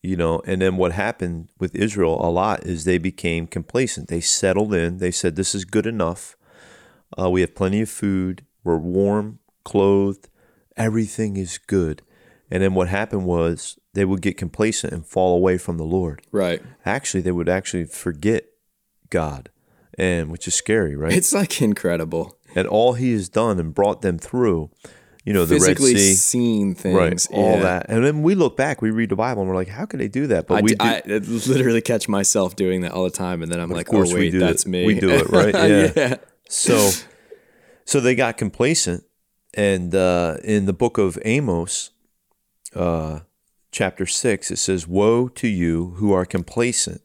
you 0.04 0.18
know. 0.18 0.42
And 0.46 0.62
then 0.62 0.76
what 0.76 0.92
happened 0.92 1.48
with 1.58 1.74
Israel 1.74 2.20
a 2.24 2.30
lot 2.30 2.66
is 2.66 2.84
they 2.84 2.98
became 2.98 3.48
complacent. 3.48 4.10
They 4.10 4.22
settled 4.22 4.74
in. 4.74 4.98
They 4.98 5.12
said, 5.12 5.36
"This 5.38 5.56
is 5.56 5.64
good 5.64 5.88
enough. 5.88 6.36
Uh, 7.18 7.30
we 7.30 7.42
have 7.42 7.56
plenty 7.56 7.82
of 7.82 7.90
food. 7.90 8.46
We're 8.64 8.78
warm, 8.78 9.40
clothed. 9.64 10.28
Everything 10.76 11.38
is 11.38 11.58
good." 11.58 12.02
And 12.52 12.62
then 12.62 12.74
what 12.74 12.90
happened 12.90 13.26
was 13.26 13.80
they 13.94 14.06
would 14.06 14.22
get 14.22 14.38
complacent 14.38 14.94
and 14.94 15.06
fall 15.06 15.36
away 15.36 15.58
from 15.58 15.78
the 15.78 15.84
Lord. 15.84 16.22
right. 16.32 16.62
Actually, 16.86 17.22
they 17.22 17.32
would 17.32 17.50
actually 17.50 17.86
forget 17.86 18.46
God, 19.10 19.50
and 19.98 20.32
which 20.32 20.48
is 20.48 20.56
scary, 20.56 20.96
right? 20.96 21.12
It's 21.14 21.34
like 21.34 21.62
incredible. 21.62 22.38
and 22.56 22.68
all 22.68 22.94
He 22.94 23.12
has 23.14 23.30
done 23.30 23.60
and 23.60 23.74
brought 23.74 24.02
them 24.02 24.18
through, 24.18 24.72
you 25.26 25.34
know, 25.34 25.46
the 25.46 25.56
Physically 25.56 25.94
Red 25.94 26.00
Sea, 26.02 26.14
seeing 26.16 26.74
things, 26.76 26.96
right? 26.96 27.28
All 27.32 27.58
yeah. 27.58 27.60
that, 27.64 27.86
and 27.90 28.04
then 28.04 28.24
we 28.24 28.34
look 28.34 28.56
back, 28.58 28.82
we 28.82 28.90
read 28.92 29.10
the 29.10 29.16
Bible, 29.16 29.42
and 29.42 29.50
we're 29.50 29.56
like, 29.56 29.68
how 29.68 29.86
could 29.86 30.00
they 30.00 30.08
do 30.08 30.28
that? 30.28 30.48
But 30.48 30.60
I, 30.60 30.62
we 30.62 30.70
d- 30.76 30.76
do, 31.06 31.14
I 31.14 31.18
literally 31.52 31.82
catch 31.82 32.08
myself 32.08 32.56
doing 32.56 32.82
that 32.82 32.94
all 32.94 33.04
the 33.04 33.12
time, 33.12 33.44
and 33.44 33.52
then 33.52 33.60
I'm 33.60 33.70
like, 33.70 33.88
of 33.88 33.92
course 33.92 34.12
oh 34.12 34.16
we 34.16 34.22
wait, 34.22 34.32
do 34.32 34.40
that's 34.40 34.64
it. 34.66 34.70
me. 34.70 34.86
We 34.86 35.00
do 35.00 35.10
it, 35.12 35.30
right? 35.30 35.54
Yeah. 35.70 35.92
yeah. 35.96 36.16
So, 36.50 36.90
so 37.86 38.00
they 38.00 38.16
got 38.16 38.38
complacent, 38.38 39.04
and 39.54 39.94
uh, 39.94 40.38
in 40.44 40.66
the 40.66 40.74
book 40.74 40.98
of 40.98 41.20
Amos, 41.24 41.92
uh, 42.76 43.20
chapter 43.72 44.06
six, 44.06 44.52
it 44.52 44.58
says, 44.58 44.88
"Woe 44.88 45.28
to 45.30 45.48
you 45.48 45.92
who 45.98 46.12
are 46.12 46.26
complacent 46.26 47.02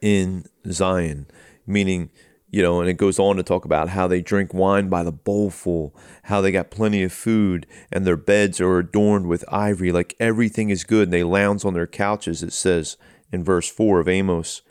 in 0.00 0.46
Zion," 0.70 1.26
meaning, 1.66 2.10
you 2.50 2.62
know, 2.62 2.80
and 2.80 2.88
it 2.88 2.96
goes 2.96 3.18
on 3.18 3.36
to 3.36 3.42
talk 3.42 3.64
about 3.64 3.90
how 3.90 4.06
they 4.06 4.20
drink 4.20 4.54
wine 4.54 4.88
by 4.88 5.02
the 5.02 5.12
bowlful, 5.12 5.94
how 6.24 6.40
they 6.40 6.52
got 6.52 6.70
plenty 6.70 7.02
of 7.02 7.12
food, 7.12 7.66
and 7.92 8.06
their 8.06 8.16
beds 8.16 8.60
are 8.60 8.78
adorned 8.78 9.26
with 9.26 9.44
ivory, 9.48 9.92
like 9.92 10.14
everything 10.18 10.70
is 10.70 10.84
good. 10.84 11.08
And 11.08 11.12
they 11.12 11.24
lounge 11.24 11.64
on 11.64 11.74
their 11.74 11.86
couches. 11.86 12.42
It 12.42 12.52
says 12.52 12.96
in 13.32 13.44
verse 13.44 13.68
four 13.68 14.00
of 14.00 14.08
Amos 14.08 14.62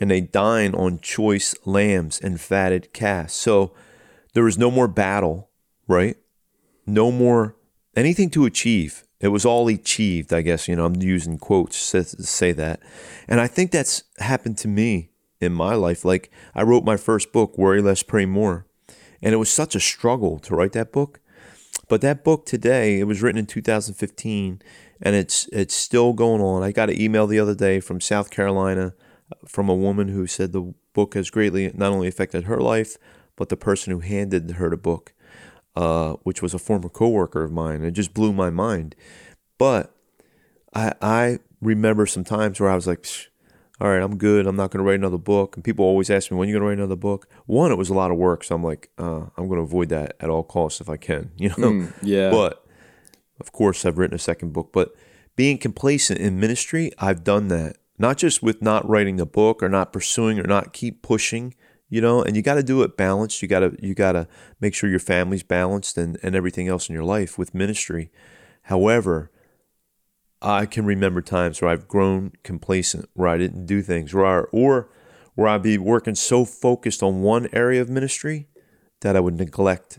and 0.00 0.10
they 0.10 0.22
dine 0.22 0.74
on 0.74 0.98
choice 0.98 1.54
lambs 1.66 2.18
and 2.20 2.40
fatted 2.40 2.92
calves. 2.94 3.34
So 3.34 3.72
there 4.32 4.48
is 4.48 4.56
no 4.56 4.70
more 4.70 4.88
battle, 4.88 5.50
right? 5.86 6.16
No 6.86 7.12
more 7.12 7.56
anything 7.94 8.30
to 8.30 8.46
achieve. 8.46 9.04
It 9.20 9.28
was 9.28 9.44
all 9.44 9.68
achieved, 9.68 10.32
I 10.32 10.40
guess. 10.40 10.66
You 10.66 10.76
know, 10.76 10.86
I'm 10.86 11.00
using 11.00 11.38
quotes 11.38 11.90
to 11.90 12.04
say 12.04 12.52
that. 12.52 12.80
And 13.28 13.40
I 13.40 13.46
think 13.46 13.70
that's 13.70 14.04
happened 14.18 14.58
to 14.58 14.68
me 14.68 15.10
in 15.40 15.52
my 15.52 15.74
life. 15.74 16.04
Like, 16.04 16.30
I 16.54 16.62
wrote 16.62 16.84
my 16.84 16.96
first 16.96 17.32
book, 17.32 17.58
Worry 17.58 17.82
Less, 17.82 18.02
Pray 18.02 18.24
More. 18.24 18.66
And 19.22 19.34
it 19.34 19.38
was 19.38 19.50
such 19.50 19.74
a 19.74 19.80
struggle 19.80 20.38
to 20.40 20.54
write 20.54 20.72
that 20.72 20.92
book. 20.92 21.20
But 21.88 22.00
that 22.02 22.24
book 22.24 22.46
today, 22.46 23.00
it 23.00 23.04
was 23.04 23.20
written 23.20 23.38
in 23.38 23.46
2015, 23.46 24.62
and 25.02 25.16
it's 25.16 25.48
it's 25.52 25.74
still 25.74 26.12
going 26.12 26.40
on. 26.40 26.62
I 26.62 26.70
got 26.72 26.88
an 26.88 27.00
email 27.00 27.26
the 27.26 27.40
other 27.40 27.54
day 27.54 27.80
from 27.80 28.00
South 28.00 28.30
Carolina 28.30 28.94
from 29.46 29.68
a 29.68 29.74
woman 29.74 30.08
who 30.08 30.26
said 30.26 30.52
the 30.52 30.72
book 30.92 31.14
has 31.14 31.30
greatly 31.30 31.70
not 31.74 31.92
only 31.92 32.08
affected 32.08 32.44
her 32.44 32.60
life, 32.60 32.96
but 33.36 33.48
the 33.48 33.56
person 33.56 33.92
who 33.92 34.00
handed 34.00 34.52
her 34.52 34.70
the 34.70 34.76
book, 34.76 35.12
uh, 35.76 36.14
which 36.22 36.42
was 36.42 36.54
a 36.54 36.58
former 36.58 36.88
coworker 36.88 37.42
of 37.42 37.52
mine. 37.52 37.84
It 37.84 37.92
just 37.92 38.14
blew 38.14 38.32
my 38.32 38.50
mind. 38.50 38.94
But 39.58 39.94
I 40.74 40.92
I 41.00 41.38
remember 41.60 42.06
some 42.06 42.24
times 42.24 42.60
where 42.60 42.70
I 42.70 42.74
was 42.74 42.86
like, 42.86 43.06
all 43.80 43.88
right, 43.88 44.02
I'm 44.02 44.18
good. 44.18 44.46
I'm 44.46 44.56
not 44.56 44.70
going 44.70 44.84
to 44.84 44.88
write 44.88 44.98
another 44.98 45.18
book. 45.18 45.56
And 45.56 45.64
people 45.64 45.84
always 45.84 46.10
ask 46.10 46.30
me, 46.30 46.36
when 46.36 46.48
are 46.48 46.50
you 46.50 46.58
going 46.58 46.62
to 46.62 46.68
write 46.68 46.78
another 46.78 46.96
book? 46.96 47.26
One, 47.46 47.72
it 47.72 47.78
was 47.78 47.88
a 47.88 47.94
lot 47.94 48.10
of 48.10 48.18
work. 48.18 48.44
So 48.44 48.54
I'm 48.54 48.62
like, 48.62 48.90
uh, 48.98 49.26
I'm 49.36 49.48
going 49.48 49.56
to 49.56 49.62
avoid 49.64 49.88
that 49.88 50.16
at 50.20 50.28
all 50.28 50.42
costs 50.42 50.80
if 50.80 50.88
I 50.90 50.98
can, 50.98 51.30
you 51.36 51.48
know? 51.50 51.70
Mm, 51.70 51.92
yeah. 52.02 52.30
But 52.30 52.64
of 53.40 53.52
course, 53.52 53.86
I've 53.86 53.96
written 53.96 54.14
a 54.14 54.18
second 54.18 54.52
book. 54.52 54.70
But 54.72 54.94
being 55.34 55.56
complacent 55.56 56.20
in 56.20 56.38
ministry, 56.38 56.92
I've 56.98 57.24
done 57.24 57.48
that. 57.48 57.78
Not 57.98 58.18
just 58.18 58.42
with 58.42 58.62
not 58.62 58.88
writing 58.88 59.16
the 59.16 59.26
book 59.26 59.62
or 59.62 59.68
not 59.68 59.92
pursuing 59.92 60.38
or 60.38 60.44
not 60.44 60.72
keep 60.72 61.02
pushing, 61.02 61.54
you 61.90 62.00
know. 62.00 62.22
And 62.22 62.34
you 62.34 62.42
got 62.42 62.54
to 62.54 62.62
do 62.62 62.82
it 62.82 62.96
balanced. 62.96 63.42
You 63.42 63.48
got 63.48 63.60
to 63.60 63.76
you 63.82 63.94
got 63.94 64.12
to 64.12 64.26
make 64.60 64.74
sure 64.74 64.88
your 64.88 64.98
family's 64.98 65.42
balanced 65.42 65.98
and 65.98 66.18
and 66.22 66.34
everything 66.34 66.68
else 66.68 66.88
in 66.88 66.94
your 66.94 67.04
life 67.04 67.36
with 67.36 67.54
ministry. 67.54 68.10
However, 68.62 69.30
I 70.42 70.64
can 70.64 70.86
remember 70.86 71.20
times 71.20 71.60
where 71.60 71.70
I've 71.70 71.88
grown 71.88 72.32
complacent, 72.42 73.10
where 73.12 73.28
I 73.28 73.36
didn't 73.36 73.66
do 73.66 73.82
things, 73.82 74.14
where 74.14 74.24
I, 74.24 74.38
or 74.52 74.88
where 75.34 75.48
I'd 75.48 75.62
be 75.62 75.78
working 75.78 76.14
so 76.14 76.44
focused 76.44 77.02
on 77.02 77.22
one 77.22 77.48
area 77.52 77.80
of 77.80 77.90
ministry 77.90 78.48
that 79.00 79.16
I 79.16 79.20
would 79.20 79.36
neglect 79.36 79.98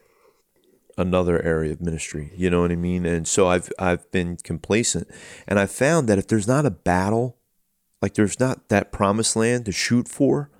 another 0.98 1.42
area 1.42 1.72
of 1.72 1.82
ministry. 1.82 2.32
You 2.36 2.50
know 2.50 2.62
what 2.62 2.72
I 2.72 2.76
mean? 2.76 3.06
And 3.06 3.28
so 3.28 3.48
I've 3.48 3.72
I've 3.80 4.10
been 4.12 4.38
complacent, 4.38 5.08
and 5.48 5.60
I 5.60 5.66
found 5.66 6.08
that 6.10 6.18
if 6.18 6.28
there's 6.28 6.48
not 6.48 6.66
a 6.66 6.72
battle, 6.72 7.38
like 8.02 8.14
there's 8.14 8.40
not 8.40 8.70
that 8.70 8.92
promised 8.92 9.36
land 9.36 9.66
to 9.66 9.72
shoot 9.72 10.08
for, 10.08 10.50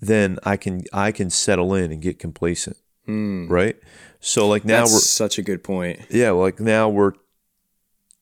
then 0.00 0.38
I 0.44 0.56
can 0.56 0.82
I 0.92 1.12
can 1.12 1.30
settle 1.30 1.74
in 1.74 1.92
and 1.92 2.02
get 2.02 2.18
complacent, 2.18 2.76
hmm. 3.04 3.48
right? 3.48 3.76
So 4.20 4.48
like 4.48 4.64
now 4.64 4.80
That's 4.80 4.92
we're 4.92 5.00
such 5.00 5.38
a 5.38 5.42
good 5.42 5.62
point. 5.62 6.00
yeah, 6.10 6.30
like 6.30 6.60
now 6.60 6.88
we're 6.88 7.12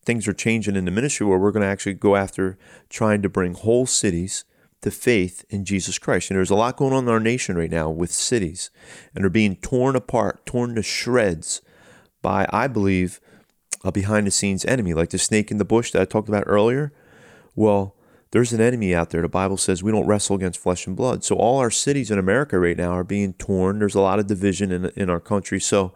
things 0.04 0.28
are 0.28 0.34
changing 0.34 0.76
in 0.76 0.84
the 0.84 0.90
ministry 0.90 1.26
where 1.26 1.38
we're 1.38 1.50
going 1.50 1.62
to 1.62 1.68
actually 1.68 1.94
go 1.94 2.14
after 2.14 2.58
trying 2.90 3.22
to 3.22 3.28
bring 3.28 3.54
whole 3.54 3.86
cities 3.86 4.44
to 4.82 4.90
faith 4.90 5.46
in 5.48 5.64
Jesus 5.64 5.98
Christ. 5.98 6.30
And 6.30 6.36
there's 6.36 6.50
a 6.50 6.54
lot 6.54 6.76
going 6.76 6.92
on 6.92 7.04
in 7.04 7.10
our 7.10 7.20
nation 7.20 7.56
right 7.56 7.70
now 7.70 7.88
with 7.88 8.12
cities, 8.12 8.70
and 9.14 9.24
they're 9.24 9.30
being 9.30 9.56
torn 9.56 9.96
apart, 9.96 10.44
torn 10.44 10.74
to 10.74 10.82
shreds 10.82 11.62
by, 12.20 12.46
I 12.50 12.68
believe, 12.68 13.18
a 13.82 13.90
behind 13.90 14.26
the 14.26 14.30
scenes 14.30 14.64
enemy, 14.66 14.92
like 14.92 15.10
the 15.10 15.18
snake 15.18 15.50
in 15.50 15.56
the 15.56 15.64
bush 15.64 15.90
that 15.92 16.02
I 16.02 16.04
talked 16.04 16.28
about 16.28 16.44
earlier. 16.46 16.92
Well, 17.54 17.96
there's 18.34 18.52
an 18.52 18.60
enemy 18.60 18.92
out 18.92 19.10
there. 19.10 19.22
The 19.22 19.28
Bible 19.28 19.56
says 19.56 19.80
we 19.80 19.92
don't 19.92 20.08
wrestle 20.08 20.34
against 20.34 20.58
flesh 20.58 20.88
and 20.88 20.96
blood. 20.96 21.22
So 21.22 21.36
all 21.36 21.60
our 21.60 21.70
cities 21.70 22.10
in 22.10 22.18
America 22.18 22.58
right 22.58 22.76
now 22.76 22.90
are 22.90 23.04
being 23.04 23.32
torn. 23.34 23.78
There's 23.78 23.94
a 23.94 24.00
lot 24.00 24.18
of 24.18 24.26
division 24.26 24.72
in 24.72 24.86
in 24.96 25.08
our 25.08 25.20
country. 25.20 25.60
So 25.60 25.94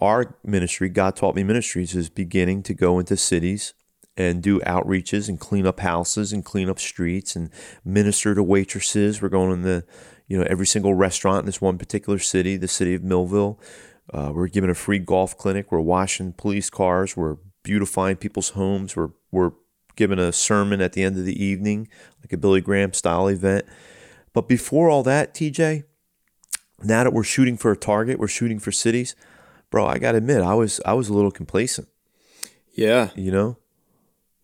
our 0.00 0.34
ministry, 0.42 0.88
God 0.88 1.14
Taught 1.14 1.36
Me 1.36 1.44
Ministries, 1.44 1.94
is 1.94 2.08
beginning 2.08 2.62
to 2.62 2.74
go 2.74 2.98
into 2.98 3.18
cities 3.18 3.74
and 4.16 4.42
do 4.42 4.60
outreaches 4.60 5.28
and 5.28 5.38
clean 5.38 5.66
up 5.66 5.80
houses 5.80 6.32
and 6.32 6.42
clean 6.42 6.70
up 6.70 6.78
streets 6.78 7.36
and 7.36 7.50
minister 7.84 8.34
to 8.34 8.42
waitresses. 8.42 9.20
We're 9.20 9.28
going 9.28 9.52
in 9.52 9.60
the, 9.60 9.84
you 10.26 10.38
know, 10.38 10.46
every 10.48 10.66
single 10.66 10.94
restaurant 10.94 11.40
in 11.40 11.46
this 11.46 11.60
one 11.60 11.76
particular 11.76 12.18
city, 12.18 12.56
the 12.56 12.66
city 12.66 12.94
of 12.94 13.02
Millville. 13.02 13.60
Uh, 14.10 14.32
we're 14.34 14.48
giving 14.48 14.70
a 14.70 14.74
free 14.74 14.98
golf 14.98 15.36
clinic. 15.36 15.70
We're 15.70 15.80
washing 15.80 16.32
police 16.32 16.70
cars. 16.70 17.14
We're 17.14 17.36
beautifying 17.62 18.16
people's 18.16 18.50
homes. 18.50 18.96
We're 18.96 19.10
we're 19.30 19.52
giving 19.96 20.18
a 20.18 20.32
sermon 20.32 20.80
at 20.80 20.92
the 20.92 21.02
end 21.02 21.18
of 21.18 21.24
the 21.24 21.42
evening, 21.44 21.88
like 22.22 22.32
a 22.32 22.36
Billy 22.36 22.60
Graham 22.60 22.92
style 22.92 23.28
event. 23.28 23.64
But 24.32 24.48
before 24.48 24.88
all 24.88 25.02
that, 25.02 25.34
TJ, 25.34 25.84
now 26.82 27.04
that 27.04 27.12
we're 27.12 27.22
shooting 27.24 27.56
for 27.56 27.70
a 27.72 27.76
target, 27.76 28.18
we're 28.18 28.28
shooting 28.28 28.58
for 28.58 28.72
cities, 28.72 29.14
bro. 29.70 29.86
I 29.86 29.98
gotta 29.98 30.18
admit, 30.18 30.42
I 30.42 30.54
was 30.54 30.80
I 30.86 30.94
was 30.94 31.08
a 31.08 31.12
little 31.14 31.30
complacent. 31.30 31.88
Yeah. 32.74 33.10
You 33.14 33.30
know, 33.30 33.58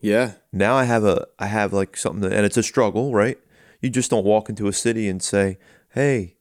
Yeah. 0.00 0.32
now 0.52 0.74
I 0.76 0.84
have 0.84 1.04
a 1.04 1.26
I 1.38 1.46
have 1.46 1.72
like 1.72 1.96
something, 1.96 2.20
that, 2.28 2.32
and 2.36 2.44
it's 2.46 2.56
a 2.56 2.62
struggle, 2.62 3.12
right? 3.14 3.38
You 3.80 3.90
just 3.90 4.10
don't 4.10 4.24
walk 4.24 4.48
into 4.48 4.66
a 4.68 4.72
city 4.72 5.08
and 5.08 5.22
say, 5.22 5.58
"Hey, 5.90 6.36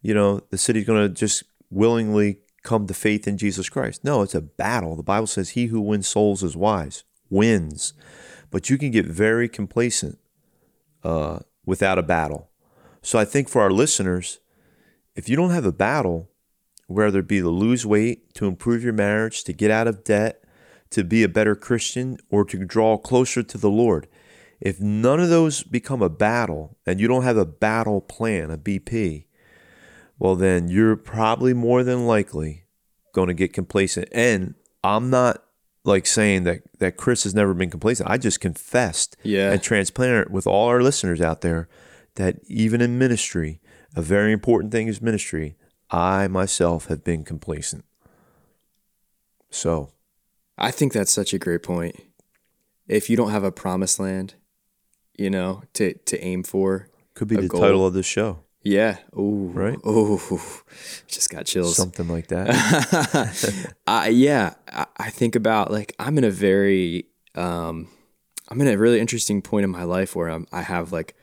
you 0.00 0.14
know, 0.14 0.40
the 0.50 0.58
city's 0.58 0.86
gonna 0.86 1.08
just 1.08 1.42
willingly 1.70 2.38
come 2.62 2.86
to 2.86 2.94
faith 2.94 3.28
in 3.28 3.36
Jesus 3.36 3.68
Christ." 3.68 4.02
No, 4.04 4.22
it's 4.22 4.34
a 4.34 4.40
battle. 4.40 4.96
The 4.96 5.02
Bible 5.02 5.26
says, 5.26 5.50
"He 5.50 5.66
who 5.66 5.80
wins 5.80 6.06
souls 6.08 6.42
is 6.42 6.56
wise, 6.56 7.04
wins." 7.28 7.92
But 8.50 8.70
you 8.70 8.78
can 8.78 8.90
get 8.90 9.06
very 9.06 9.48
complacent 9.48 10.18
uh, 11.02 11.40
without 11.64 11.98
a 11.98 12.02
battle. 12.02 12.48
So 13.02 13.18
I 13.18 13.24
think 13.24 13.48
for 13.48 13.60
our 13.62 13.70
listeners, 13.70 14.40
if 15.14 15.28
you 15.28 15.36
don't 15.36 15.50
have 15.50 15.64
a 15.64 15.72
battle, 15.72 16.28
whether 16.86 17.20
it 17.20 17.28
be 17.28 17.40
to 17.40 17.48
lose 17.48 17.84
weight, 17.86 18.34
to 18.34 18.46
improve 18.46 18.84
your 18.84 18.92
marriage, 18.92 19.44
to 19.44 19.52
get 19.52 19.70
out 19.70 19.88
of 19.88 20.04
debt, 20.04 20.42
to 20.90 21.02
be 21.04 21.22
a 21.22 21.28
better 21.28 21.54
Christian, 21.56 22.18
or 22.30 22.44
to 22.44 22.64
draw 22.64 22.96
closer 22.96 23.42
to 23.42 23.58
the 23.58 23.70
Lord. 23.70 24.06
If 24.60 24.80
none 24.80 25.20
of 25.20 25.28
those 25.28 25.62
become 25.62 26.02
a 26.02 26.08
battle 26.08 26.76
and 26.86 27.00
you 27.00 27.08
don't 27.08 27.24
have 27.24 27.36
a 27.36 27.44
battle 27.44 28.00
plan, 28.00 28.50
a 28.50 28.56
BP, 28.56 29.26
well, 30.18 30.34
then 30.34 30.68
you're 30.68 30.96
probably 30.96 31.52
more 31.52 31.82
than 31.82 32.06
likely 32.06 32.64
going 33.12 33.28
to 33.28 33.34
get 33.34 33.52
complacent. 33.52 34.08
And 34.12 34.54
I'm 34.82 35.10
not 35.10 35.44
like 35.86 36.06
saying 36.06 36.44
that, 36.44 36.62
that 36.80 36.96
Chris 36.96 37.24
has 37.24 37.34
never 37.34 37.54
been 37.54 37.70
complacent. 37.70 38.10
I 38.10 38.18
just 38.18 38.40
confessed 38.40 39.16
Yeah. 39.22 39.52
and 39.52 39.62
transparent 39.62 40.30
with 40.30 40.46
all 40.46 40.68
our 40.68 40.82
listeners 40.82 41.20
out 41.20 41.40
there 41.42 41.68
that 42.16 42.36
even 42.48 42.80
in 42.80 42.98
ministry, 42.98 43.60
a 43.94 44.02
very 44.02 44.32
important 44.32 44.72
thing 44.72 44.88
is 44.88 45.00
ministry. 45.00 45.56
I 45.90 46.26
myself 46.28 46.86
have 46.86 47.04
been 47.04 47.22
complacent. 47.24 47.84
So, 49.50 49.90
I 50.58 50.70
think 50.70 50.92
that's 50.92 51.12
such 51.12 51.32
a 51.32 51.38
great 51.38 51.62
point. 51.62 51.96
If 52.88 53.08
you 53.10 53.16
don't 53.16 53.30
have 53.30 53.44
a 53.44 53.52
promised 53.52 53.98
land, 54.00 54.34
you 55.16 55.30
know, 55.30 55.62
to 55.74 55.94
to 55.94 56.20
aim 56.22 56.42
for, 56.42 56.88
could 57.14 57.28
be 57.28 57.36
the 57.36 57.48
goal. 57.48 57.60
title 57.60 57.86
of 57.86 57.94
this 57.94 58.06
show, 58.06 58.40
yeah. 58.66 58.98
Oh. 59.14 59.46
Right? 59.46 59.78
Oh, 59.84 60.62
just 61.06 61.30
got 61.30 61.46
chills. 61.46 61.76
something 61.76 62.08
like 62.08 62.28
that. 62.28 63.74
uh, 63.86 64.08
yeah, 64.10 64.54
I, 64.68 64.86
I 64.96 65.10
think 65.10 65.36
about 65.36 65.70
like 65.70 65.94
I'm 65.98 66.18
in 66.18 66.24
a 66.24 66.30
very, 66.30 67.06
um, 67.34 67.88
I'm 68.48 68.60
in 68.60 68.68
a 68.68 68.76
really 68.76 69.00
interesting 69.00 69.40
point 69.40 69.64
in 69.64 69.70
my 69.70 69.84
life 69.84 70.14
where 70.14 70.28
I'm, 70.28 70.46
I 70.52 70.62
have 70.62 70.92
like, 70.92 71.14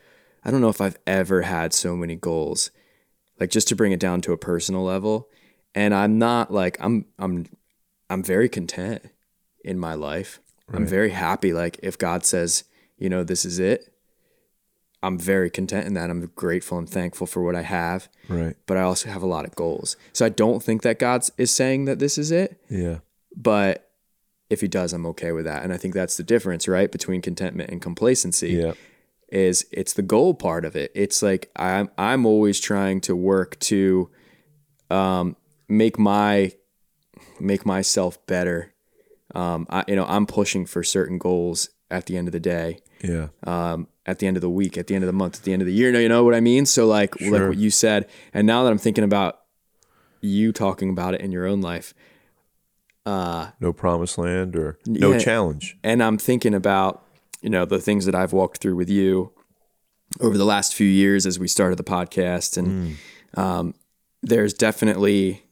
I 0.44 0.50
don't 0.50 0.60
know 0.60 0.68
if 0.68 0.80
I've 0.80 0.98
ever 1.06 1.42
had 1.42 1.72
so 1.72 1.96
many 1.96 2.16
goals, 2.16 2.70
like 3.38 3.50
just 3.50 3.68
to 3.68 3.76
bring 3.76 3.92
it 3.92 4.00
down 4.00 4.20
to 4.22 4.32
a 4.32 4.38
personal 4.38 4.82
level, 4.82 5.28
and 5.74 5.94
I'm 5.94 6.18
not 6.18 6.52
like 6.52 6.76
I'm 6.80 7.06
I'm 7.18 7.46
I'm 8.10 8.22
very 8.22 8.48
content 8.48 9.02
in 9.64 9.78
my 9.78 9.94
life. 9.94 10.40
I'm 10.72 10.86
very 10.86 11.10
happy. 11.10 11.52
Like 11.52 11.78
if 11.82 11.98
God 11.98 12.24
says, 12.24 12.64
you 12.98 13.08
know, 13.08 13.22
this 13.22 13.44
is 13.44 13.58
it. 13.58 13.93
I'm 15.04 15.18
very 15.18 15.50
content 15.50 15.86
in 15.86 15.94
that. 15.94 16.10
I'm 16.10 16.20
grateful 16.34 16.78
and 16.78 16.88
thankful 16.88 17.26
for 17.26 17.42
what 17.42 17.54
I 17.54 17.62
have 17.62 18.08
right. 18.28 18.56
but 18.66 18.76
I 18.76 18.82
also 18.82 19.08
have 19.10 19.22
a 19.22 19.26
lot 19.26 19.44
of 19.44 19.54
goals. 19.54 19.96
So 20.12 20.24
I 20.26 20.28
don't 20.30 20.62
think 20.62 20.82
that 20.82 20.98
God 20.98 21.24
is 21.38 21.50
saying 21.50 21.84
that 21.86 21.98
this 21.98 22.18
is 22.18 22.30
it, 22.30 22.60
Yeah. 22.68 22.98
but 23.36 23.90
if 24.50 24.60
he 24.60 24.68
does, 24.68 24.92
I'm 24.92 25.06
okay 25.06 25.32
with 25.32 25.44
that. 25.46 25.62
And 25.62 25.72
I 25.72 25.76
think 25.76 25.94
that's 25.94 26.16
the 26.16 26.22
difference, 26.22 26.68
right, 26.68 26.90
between 26.92 27.20
contentment 27.22 27.70
and 27.70 27.80
complacency 27.82 28.50
Yeah. 28.50 28.74
is 29.30 29.66
it's 29.72 29.92
the 29.94 30.02
goal 30.02 30.34
part 30.34 30.64
of 30.64 30.76
it. 30.76 30.90
It's 30.94 31.22
like 31.22 31.50
I'm 31.56 31.90
I'm 31.98 32.24
always 32.26 32.60
trying 32.60 33.00
to 33.02 33.16
work 33.16 33.58
to 33.70 34.10
um, 34.90 35.36
make 35.68 35.98
my 35.98 36.52
make 37.40 37.64
myself 37.66 38.24
better. 38.26 38.72
Um, 39.34 39.66
I, 39.70 39.84
you 39.88 39.96
know, 39.96 40.04
I'm 40.06 40.26
pushing 40.26 40.66
for 40.66 40.82
certain 40.84 41.18
goals 41.18 41.70
at 41.90 42.06
the 42.06 42.16
end 42.16 42.28
of 42.28 42.32
the 42.32 42.40
day 42.40 42.78
Yeah. 43.04 43.28
um, 43.44 43.88
at 44.06 44.18
the 44.18 44.26
end 44.26 44.36
of 44.36 44.40
the 44.40 44.50
week, 44.50 44.76
at 44.76 44.86
the 44.86 44.94
end 44.94 45.04
of 45.04 45.06
the 45.06 45.12
month, 45.12 45.36
at 45.38 45.42
the 45.44 45.52
end 45.52 45.62
of 45.62 45.66
the 45.66 45.72
year. 45.72 45.90
No, 45.92 45.98
you 45.98 46.08
know 46.08 46.24
what 46.24 46.34
I 46.34 46.40
mean? 46.40 46.66
So 46.66 46.86
like 46.86 47.18
like 47.20 47.42
what 47.48 47.56
you 47.56 47.70
said, 47.70 48.08
and 48.32 48.46
now 48.46 48.64
that 48.64 48.70
I'm 48.70 48.78
thinking 48.78 49.04
about 49.04 49.40
you 50.20 50.52
talking 50.52 50.90
about 50.90 51.14
it 51.14 51.20
in 51.20 51.30
your 51.32 51.46
own 51.46 51.60
life, 51.60 51.94
uh, 53.06 53.50
No 53.60 53.72
promised 53.72 54.18
land 54.18 54.56
or 54.56 54.78
no 54.86 55.12
Yeah. 55.12 55.18
challenge. 55.18 55.76
and 55.84 56.02
I'm 56.02 56.18
thinking 56.18 56.54
about 56.54 57.02
you 57.42 57.50
know 57.50 57.64
the 57.64 57.78
things 57.80 58.06
that 58.06 58.14
I've 58.14 58.32
walked 58.32 58.58
through 58.58 58.76
with 58.76 58.88
you 58.88 59.32
over 60.20 60.38
the 60.38 60.44
last 60.44 60.74
few 60.74 60.86
years 60.86 61.26
as 61.26 61.38
we 61.38 61.48
started 61.48 61.76
the 61.78 61.84
podcast, 61.84 62.56
and 62.56 62.96
um, 63.36 63.74
there's 64.22 64.54
definitely 64.54 65.44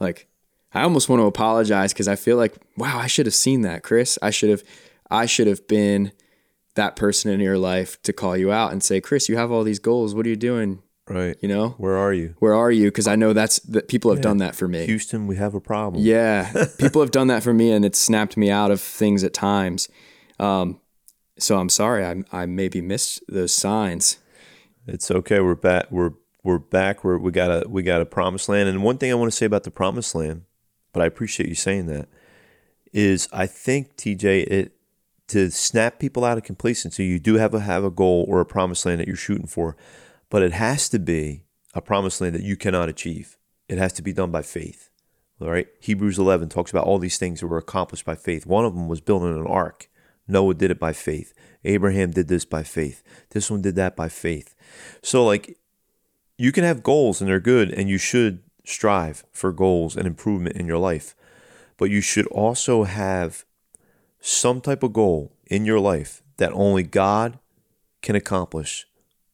like 0.00 0.26
I 0.72 0.82
almost 0.82 1.08
want 1.08 1.20
to 1.20 1.26
apologize 1.26 1.92
because 1.92 2.08
I 2.08 2.16
feel 2.16 2.36
like 2.36 2.54
wow 2.76 2.98
I 2.98 3.06
should 3.06 3.26
have 3.26 3.34
seen 3.34 3.62
that 3.62 3.82
Chris 3.82 4.18
I 4.22 4.30
should 4.30 4.50
have 4.50 4.62
I 5.10 5.26
should 5.26 5.46
have 5.46 5.66
been 5.68 6.12
that 6.76 6.96
person 6.96 7.30
in 7.30 7.40
your 7.40 7.58
life 7.58 8.00
to 8.02 8.12
call 8.12 8.36
you 8.36 8.52
out 8.52 8.72
and 8.72 8.82
say 8.82 9.00
Chris 9.00 9.28
you 9.28 9.36
have 9.36 9.50
all 9.52 9.64
these 9.64 9.78
goals 9.78 10.14
what 10.14 10.24
are 10.24 10.28
you 10.30 10.36
doing 10.36 10.82
Right. 11.08 11.36
you 11.40 11.48
know 11.48 11.70
Where 11.78 11.96
are 11.96 12.12
you? 12.12 12.34
where 12.40 12.54
are 12.54 12.70
you 12.70 12.86
because 12.88 13.06
I 13.06 13.14
know 13.16 13.32
that's 13.32 13.58
that 13.60 13.86
people 13.88 14.10
have 14.12 14.20
done 14.22 14.38
that 14.38 14.54
for 14.56 14.66
me 14.68 14.86
Houston, 14.86 15.26
we 15.26 15.36
have 15.36 15.54
a 15.54 15.60
problem. 15.60 16.02
yeah, 16.04 16.66
people 16.78 17.00
have 17.00 17.10
done 17.12 17.26
that 17.28 17.42
for 17.42 17.52
me, 17.54 17.70
and 17.72 17.84
it's 17.84 17.98
snapped 17.98 18.36
me 18.36 18.50
out 18.50 18.70
of 18.72 18.80
things 18.80 19.22
at 19.22 19.32
times. 19.34 19.88
Um, 20.40 20.80
so 21.38 21.58
I'm 21.58 21.68
sorry, 21.68 22.04
I 22.04 22.24
I 22.32 22.46
maybe 22.46 22.80
missed 22.80 23.22
those 23.28 23.52
signs. 23.52 24.18
It's 24.88 25.10
okay. 25.10 25.38
We're 25.40 25.54
back. 25.54 25.90
We're 25.92 26.12
we're 26.42 26.58
back. 26.58 27.04
We're, 27.04 27.18
we 27.18 27.30
got 27.30 27.50
a 27.50 27.68
we 27.68 27.82
got 27.84 28.00
a 28.00 28.06
promised 28.06 28.48
land. 28.48 28.68
And 28.68 28.82
one 28.82 28.98
thing 28.98 29.10
I 29.12 29.14
want 29.14 29.30
to 29.30 29.36
say 29.36 29.46
about 29.46 29.62
the 29.64 29.70
promised 29.70 30.14
land, 30.14 30.42
but 30.92 31.02
I 31.02 31.06
appreciate 31.06 31.48
you 31.48 31.54
saying 31.54 31.86
that, 31.86 32.08
is 32.92 33.28
I 33.32 33.46
think 33.46 33.96
TJ 33.96 34.46
it 34.50 34.75
to 35.28 35.50
snap 35.50 35.98
people 35.98 36.24
out 36.24 36.38
of 36.38 36.44
complacency. 36.44 37.04
You 37.04 37.18
do 37.18 37.34
have 37.34 37.54
a 37.54 37.60
have 37.60 37.84
a 37.84 37.90
goal 37.90 38.24
or 38.28 38.40
a 38.40 38.46
promised 38.46 38.86
land 38.86 39.00
that 39.00 39.08
you're 39.08 39.16
shooting 39.16 39.46
for, 39.46 39.76
but 40.30 40.42
it 40.42 40.52
has 40.52 40.88
to 40.90 40.98
be 40.98 41.42
a 41.74 41.80
promised 41.80 42.20
land 42.20 42.34
that 42.34 42.42
you 42.42 42.56
cannot 42.56 42.88
achieve. 42.88 43.36
It 43.68 43.78
has 43.78 43.92
to 43.94 44.02
be 44.02 44.12
done 44.12 44.30
by 44.30 44.42
faith. 44.42 44.90
All 45.40 45.50
right. 45.50 45.68
Hebrews 45.80 46.18
11 46.18 46.48
talks 46.48 46.70
about 46.70 46.86
all 46.86 46.98
these 46.98 47.18
things 47.18 47.40
that 47.40 47.48
were 47.48 47.58
accomplished 47.58 48.04
by 48.04 48.14
faith. 48.14 48.46
One 48.46 48.64
of 48.64 48.74
them 48.74 48.88
was 48.88 49.00
building 49.00 49.36
an 49.36 49.46
ark. 49.46 49.90
Noah 50.28 50.54
did 50.54 50.70
it 50.70 50.80
by 50.80 50.92
faith. 50.92 51.34
Abraham 51.64 52.10
did 52.10 52.28
this 52.28 52.44
by 52.44 52.62
faith. 52.62 53.02
This 53.30 53.50
one 53.50 53.60
did 53.60 53.76
that 53.76 53.96
by 53.96 54.08
faith. 54.08 54.54
So, 55.02 55.24
like, 55.24 55.58
you 56.38 56.52
can 56.52 56.64
have 56.64 56.82
goals 56.82 57.20
and 57.20 57.28
they're 57.28 57.40
good, 57.40 57.70
and 57.70 57.88
you 57.88 57.98
should 57.98 58.42
strive 58.64 59.24
for 59.32 59.52
goals 59.52 59.96
and 59.96 60.06
improvement 60.06 60.56
in 60.56 60.66
your 60.66 60.78
life. 60.78 61.14
But 61.76 61.90
you 61.90 62.00
should 62.00 62.26
also 62.28 62.84
have 62.84 63.44
some 64.26 64.60
type 64.60 64.82
of 64.82 64.92
goal 64.92 65.32
in 65.46 65.64
your 65.64 65.78
life 65.78 66.22
that 66.38 66.52
only 66.52 66.82
God 66.82 67.38
can 68.02 68.16
accomplish 68.16 68.86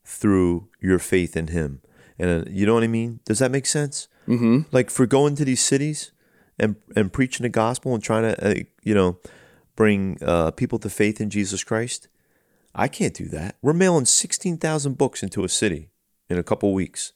through 0.04 0.68
your 0.80 0.98
faith 0.98 1.36
in 1.36 1.48
Him. 1.48 1.80
And 2.18 2.46
uh, 2.46 2.50
you 2.50 2.66
know 2.66 2.74
what 2.74 2.82
I 2.82 2.88
mean? 2.88 3.20
Does 3.24 3.38
that 3.38 3.50
make 3.50 3.66
sense? 3.66 4.08
Mm-hmm. 4.28 4.60
like 4.70 4.88
for 4.88 5.04
going 5.04 5.34
to 5.34 5.44
these 5.44 5.60
cities 5.60 6.12
and 6.56 6.76
and 6.94 7.12
preaching 7.12 7.42
the 7.42 7.48
gospel 7.48 7.92
and 7.92 8.00
trying 8.00 8.22
to 8.22 8.46
uh, 8.46 8.62
you 8.84 8.94
know 8.94 9.18
bring 9.74 10.16
uh, 10.22 10.52
people 10.52 10.78
to 10.78 10.88
faith 10.88 11.20
in 11.20 11.28
Jesus 11.28 11.64
Christ. 11.64 12.06
I 12.72 12.86
can't 12.86 13.14
do 13.14 13.26
that. 13.30 13.56
We're 13.62 13.72
mailing 13.72 14.04
sixteen 14.04 14.58
thousand 14.58 14.96
books 14.96 15.24
into 15.24 15.42
a 15.42 15.48
city 15.48 15.90
in 16.28 16.38
a 16.38 16.44
couple 16.44 16.72
weeks. 16.72 17.12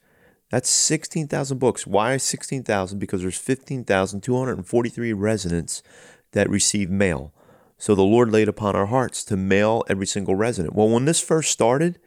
That's 0.51 0.69
sixteen 0.69 1.29
thousand 1.29 1.59
books. 1.59 1.87
Why 1.87 2.17
sixteen 2.17 2.65
thousand? 2.65 2.99
Because 2.99 3.23
there's 3.23 3.39
fifteen 3.39 3.85
thousand 3.85 4.23
two 4.23 4.37
hundred 4.37 4.57
and 4.57 4.67
forty-three 4.67 5.12
residents 5.12 5.85
that 6.33 6.51
receive 6.51 6.91
mail. 6.91 7.33
So 7.79 7.95
the 7.95 8.03
Lord 8.03 8.33
laid 8.33 8.49
upon 8.49 8.75
our 8.75 8.87
hearts 8.87 9.23
to 9.25 9.37
mail 9.37 9.85
every 9.89 10.07
single 10.07 10.35
resident. 10.35 10.75
Well, 10.75 10.89
when 10.89 11.05
this 11.05 11.21
first 11.21 11.53
started, 11.53 11.99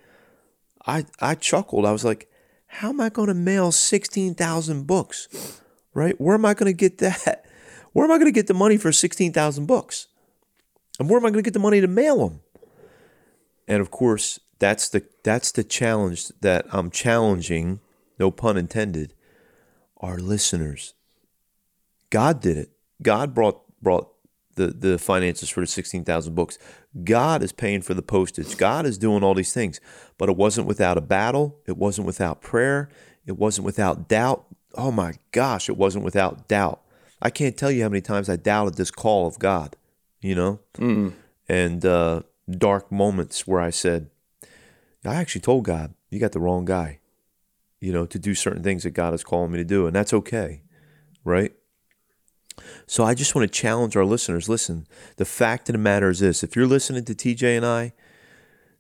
I 0.85 1.05
I 1.19 1.35
chuckled. 1.35 1.85
I 1.85 1.91
was 1.91 2.03
like, 2.03 2.29
how 2.67 2.89
am 2.89 3.01
I 3.01 3.09
going 3.09 3.27
to 3.27 3.33
mail 3.33 3.71
16,000 3.71 4.87
books? 4.87 5.61
Right? 5.93 6.19
Where 6.19 6.35
am 6.35 6.45
I 6.45 6.53
going 6.53 6.71
to 6.71 6.77
get 6.77 6.99
that? 6.99 7.45
Where 7.93 8.05
am 8.05 8.11
I 8.11 8.17
going 8.17 8.27
to 8.27 8.31
get 8.31 8.47
the 8.47 8.53
money 8.53 8.77
for 8.77 8.91
16,000 8.91 9.65
books? 9.65 10.07
And 10.99 11.09
where 11.09 11.17
am 11.19 11.25
I 11.25 11.29
going 11.29 11.43
to 11.43 11.47
get 11.47 11.53
the 11.53 11.59
money 11.59 11.81
to 11.81 11.87
mail 11.87 12.27
them? 12.27 12.41
And 13.67 13.81
of 13.81 13.89
course, 13.89 14.39
that's 14.59 14.89
the 14.89 15.03
that's 15.23 15.51
the 15.51 15.63
challenge 15.63 16.27
that 16.41 16.65
I'm 16.71 16.91
challenging, 16.91 17.79
no 18.19 18.31
pun 18.31 18.57
intended, 18.57 19.13
our 19.97 20.17
listeners. 20.17 20.93
God 22.09 22.41
did 22.41 22.57
it. 22.57 22.71
God 23.01 23.33
brought 23.33 23.61
brought 23.81 24.08
the, 24.59 24.67
the 24.67 24.99
finances 24.99 25.49
for 25.49 25.61
the 25.61 25.67
16,000 25.67 26.35
books. 26.35 26.59
God 27.03 27.41
is 27.41 27.53
paying 27.53 27.81
for 27.81 27.93
the 27.93 28.01
postage. 28.01 28.57
God 28.57 28.85
is 28.85 28.97
doing 28.97 29.23
all 29.23 29.33
these 29.33 29.53
things. 29.53 29.79
But 30.17 30.29
it 30.29 30.35
wasn't 30.35 30.67
without 30.67 30.97
a 30.97 31.01
battle. 31.01 31.57
It 31.65 31.77
wasn't 31.77 32.05
without 32.05 32.41
prayer. 32.41 32.89
It 33.25 33.37
wasn't 33.37 33.65
without 33.65 34.09
doubt. 34.09 34.45
Oh 34.75 34.91
my 34.91 35.13
gosh, 35.31 35.69
it 35.69 35.77
wasn't 35.77 36.03
without 36.03 36.47
doubt. 36.47 36.81
I 37.21 37.29
can't 37.29 37.57
tell 37.57 37.71
you 37.71 37.83
how 37.83 37.89
many 37.89 38.01
times 38.01 38.29
I 38.29 38.35
doubted 38.35 38.75
this 38.75 38.91
call 38.91 39.27
of 39.27 39.39
God, 39.39 39.75
you 40.21 40.35
know? 40.35 40.59
Mm. 40.77 41.13
And 41.47 41.85
uh, 41.85 42.21
dark 42.49 42.91
moments 42.91 43.47
where 43.47 43.61
I 43.61 43.69
said, 43.71 44.09
I 45.05 45.15
actually 45.15 45.41
told 45.41 45.63
God, 45.63 45.93
you 46.09 46.19
got 46.19 46.33
the 46.33 46.39
wrong 46.39 46.65
guy, 46.65 46.99
you 47.79 47.93
know, 47.93 48.05
to 48.05 48.19
do 48.19 48.35
certain 48.35 48.63
things 48.63 48.83
that 48.83 48.91
God 48.91 49.13
is 49.13 49.23
calling 49.23 49.51
me 49.51 49.57
to 49.57 49.63
do. 49.63 49.87
And 49.87 49.95
that's 49.95 50.13
okay, 50.13 50.61
right? 51.23 51.53
So 52.87 53.03
I 53.03 53.13
just 53.13 53.35
want 53.35 53.51
to 53.51 53.59
challenge 53.59 53.95
our 53.95 54.05
listeners. 54.05 54.49
Listen, 54.49 54.87
the 55.17 55.25
fact 55.25 55.69
of 55.69 55.73
the 55.73 55.79
matter 55.79 56.09
is 56.09 56.19
this 56.19 56.43
if 56.43 56.55
you're 56.55 56.67
listening 56.67 57.05
to 57.05 57.15
TJ 57.15 57.57
and 57.57 57.65
I, 57.65 57.93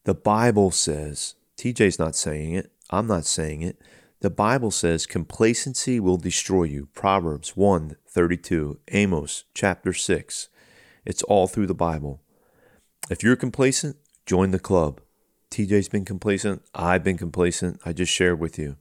the 0.03 0.13
Bible 0.13 0.71
says, 0.71 1.35
TJ's 1.57 1.99
not 1.99 2.15
saying 2.15 2.53
it, 2.53 2.71
I'm 2.89 3.07
not 3.07 3.25
saying 3.25 3.61
it. 3.61 3.81
The 4.21 4.29
Bible 4.29 4.71
says 4.71 5.05
complacency 5.05 5.99
will 5.99 6.17
destroy 6.17 6.63
you. 6.63 6.89
Proverbs 6.93 7.55
1 7.55 7.95
32, 8.07 8.79
Amos 8.91 9.45
chapter 9.53 9.93
6. 9.93 10.49
It's 11.05 11.23
all 11.23 11.47
through 11.47 11.67
the 11.67 11.73
Bible. 11.73 12.21
If 13.09 13.23
you're 13.23 13.35
complacent, 13.35 13.95
join 14.25 14.51
the 14.51 14.59
club. 14.59 15.01
TJ's 15.51 15.89
been 15.89 16.05
complacent. 16.05 16.63
I've 16.75 17.03
been 17.03 17.17
complacent. 17.17 17.79
I 17.85 17.93
just 17.93 18.11
shared 18.11 18.39
with 18.39 18.59
you. 18.59 18.75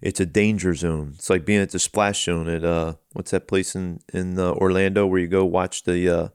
It's 0.00 0.20
a 0.20 0.26
danger 0.26 0.74
zone. 0.74 1.12
It's 1.14 1.30
like 1.30 1.44
being 1.44 1.60
at 1.60 1.70
the 1.70 1.78
splash 1.78 2.24
zone 2.24 2.48
at 2.48 2.64
uh, 2.64 2.94
what's 3.12 3.30
that 3.30 3.48
place 3.48 3.74
in 3.74 4.00
in 4.12 4.38
uh, 4.38 4.52
Orlando 4.52 5.06
where 5.06 5.20
you 5.20 5.26
go 5.26 5.44
watch 5.44 5.84
the 5.84 6.08
uh, 6.08 6.28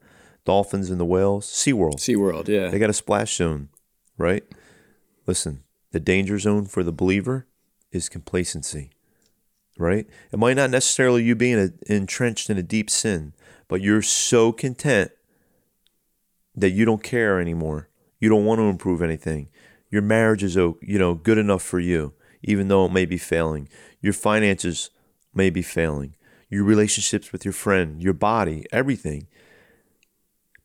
dolphins 0.44 0.90
and 0.90 1.00
the 1.00 1.04
whales? 1.04 1.46
SeaWorld. 1.46 1.96
SeaWorld, 1.96 2.48
yeah. 2.48 2.68
They 2.68 2.78
got 2.78 2.90
a 2.90 2.94
splash 2.94 3.36
zone, 3.36 3.68
right? 4.18 4.44
Listen, 5.26 5.62
the 5.92 6.00
danger 6.00 6.38
zone 6.38 6.66
for 6.66 6.82
the 6.82 6.92
believer 6.92 7.46
is 7.92 8.08
complacency, 8.08 8.90
right? 9.78 10.06
It 10.32 10.38
might 10.38 10.56
not 10.56 10.70
necessarily 10.70 11.22
you 11.22 11.36
being 11.36 11.58
a, 11.58 11.92
entrenched 11.92 12.50
in 12.50 12.58
a 12.58 12.62
deep 12.62 12.90
sin, 12.90 13.34
but 13.68 13.80
you're 13.80 14.02
so 14.02 14.52
content 14.52 15.12
that 16.54 16.70
you 16.70 16.84
don't 16.84 17.02
care 17.02 17.40
anymore. 17.40 17.88
You 18.18 18.28
don't 18.28 18.44
want 18.44 18.58
to 18.58 18.64
improve 18.64 19.02
anything. 19.02 19.48
Your 19.90 20.02
marriage 20.02 20.42
is 20.42 20.56
you 20.56 20.76
know 20.82 21.14
good 21.14 21.38
enough 21.38 21.62
for 21.62 21.78
you, 21.78 22.14
even 22.42 22.68
though 22.68 22.86
it 22.86 22.92
may 22.92 23.04
be 23.04 23.18
failing. 23.18 23.68
Your 24.00 24.12
finances 24.12 24.90
may 25.34 25.50
be 25.50 25.62
failing. 25.62 26.14
Your 26.48 26.64
relationships 26.64 27.32
with 27.32 27.44
your 27.44 27.52
friend, 27.52 28.02
your 28.02 28.12
body, 28.12 28.66
everything. 28.72 29.26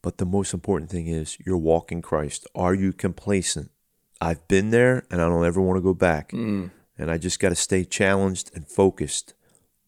But 0.02 0.18
the 0.18 0.26
most 0.26 0.54
important 0.54 0.90
thing 0.90 1.08
is 1.08 1.38
your 1.46 1.58
walk 1.58 1.92
in 1.92 2.02
Christ. 2.02 2.48
Are 2.56 2.74
you 2.74 2.94
complacent? 2.94 3.72
I've 4.20 4.48
been 4.48 4.72
there 4.72 5.06
and 5.12 5.22
I 5.22 5.28
don't 5.28 5.46
ever 5.46 5.62
want 5.62 5.78
to 5.78 5.82
go 5.82 5.94
back. 5.94 6.32
Mm. 6.32 6.72
And 6.98 7.12
I 7.12 7.18
just 7.18 7.40
got 7.40 7.50
to 7.50 7.56
stay 7.56 7.84
challenged 7.84 8.52
and 8.56 8.68
focused 8.68 9.34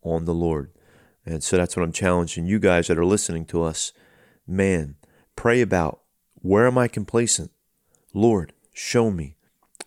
on 0.04 0.26
the 0.26 0.34
Lord. 0.34 0.72
And 1.26 1.44
so 1.44 1.58
that's 1.58 1.76
what 1.76 1.84
I'm 1.84 1.92
challenging 1.92 2.46
you 2.46 2.60
guys 2.60 2.88
that 2.88 2.98
are 2.98 3.06
listening 3.06 3.46
to 3.48 3.64
us. 3.64 3.92
Man, 4.48 4.96
pray 5.36 5.62
about 5.62 6.02
where 6.36 6.68
am 6.68 6.78
I 6.78 6.88
complacent? 6.88 7.52
Lord, 8.14 8.54
show 8.74 9.12
me. 9.12 9.36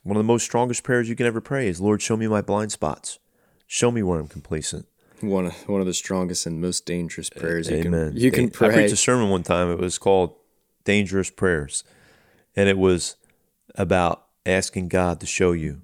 One 0.03 0.17
of 0.17 0.21
the 0.21 0.27
most 0.27 0.45
strongest 0.45 0.83
prayers 0.83 1.09
you 1.09 1.15
can 1.15 1.27
ever 1.27 1.41
pray 1.41 1.69
is, 1.69 1.81
Lord, 1.81 2.03
show 2.03 2.17
me 2.17 2.27
my 2.27 2.43
blind 2.43 2.73
spots. 2.73 3.19
Show 3.67 3.91
me 3.91 4.03
where 4.03 4.19
I'm 4.19 4.29
complacent. 4.29 4.87
One 5.21 5.47
of, 5.47 5.69
one 5.69 5.81
of 5.81 5.87
the 5.87 5.95
strongest 5.95 6.47
and 6.47 6.61
most 6.61 6.85
dangerous 6.85 7.31
prayers 7.31 7.71
you 7.71 7.77
Amen. 7.77 8.13
can 8.13 8.21
you 8.21 8.33
can 8.33 8.47
I 8.47 8.49
pray. 8.49 8.75
preached 8.75 8.93
a 8.93 8.97
sermon 8.97 9.31
one 9.31 9.45
time. 9.45 9.71
It 9.71 9.79
was 9.79 9.99
called 9.99 10.35
Dangerous 10.85 11.31
Prayers. 11.31 11.85
And 12.57 12.69
it 12.69 12.77
was 12.77 13.17
about 13.77 14.27
asking 14.45 14.89
God 14.89 15.21
to 15.21 15.27
show 15.27 15.53
you 15.53 15.83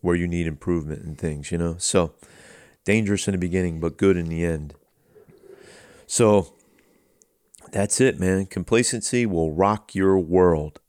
where 0.00 0.14
you 0.14 0.28
need 0.28 0.46
improvement 0.46 1.02
and 1.02 1.18
things, 1.18 1.50
you 1.50 1.58
know? 1.58 1.74
So 1.78 2.14
dangerous 2.84 3.26
in 3.26 3.32
the 3.32 3.38
beginning, 3.38 3.80
but 3.80 3.98
good 3.98 4.16
in 4.16 4.28
the 4.28 4.44
end. 4.44 4.74
So 6.06 6.54
that's 7.72 8.00
it, 8.00 8.20
man. 8.20 8.46
Complacency 8.46 9.26
will 9.26 9.52
rock 9.52 9.94
your 9.94 10.18
world. 10.18 10.80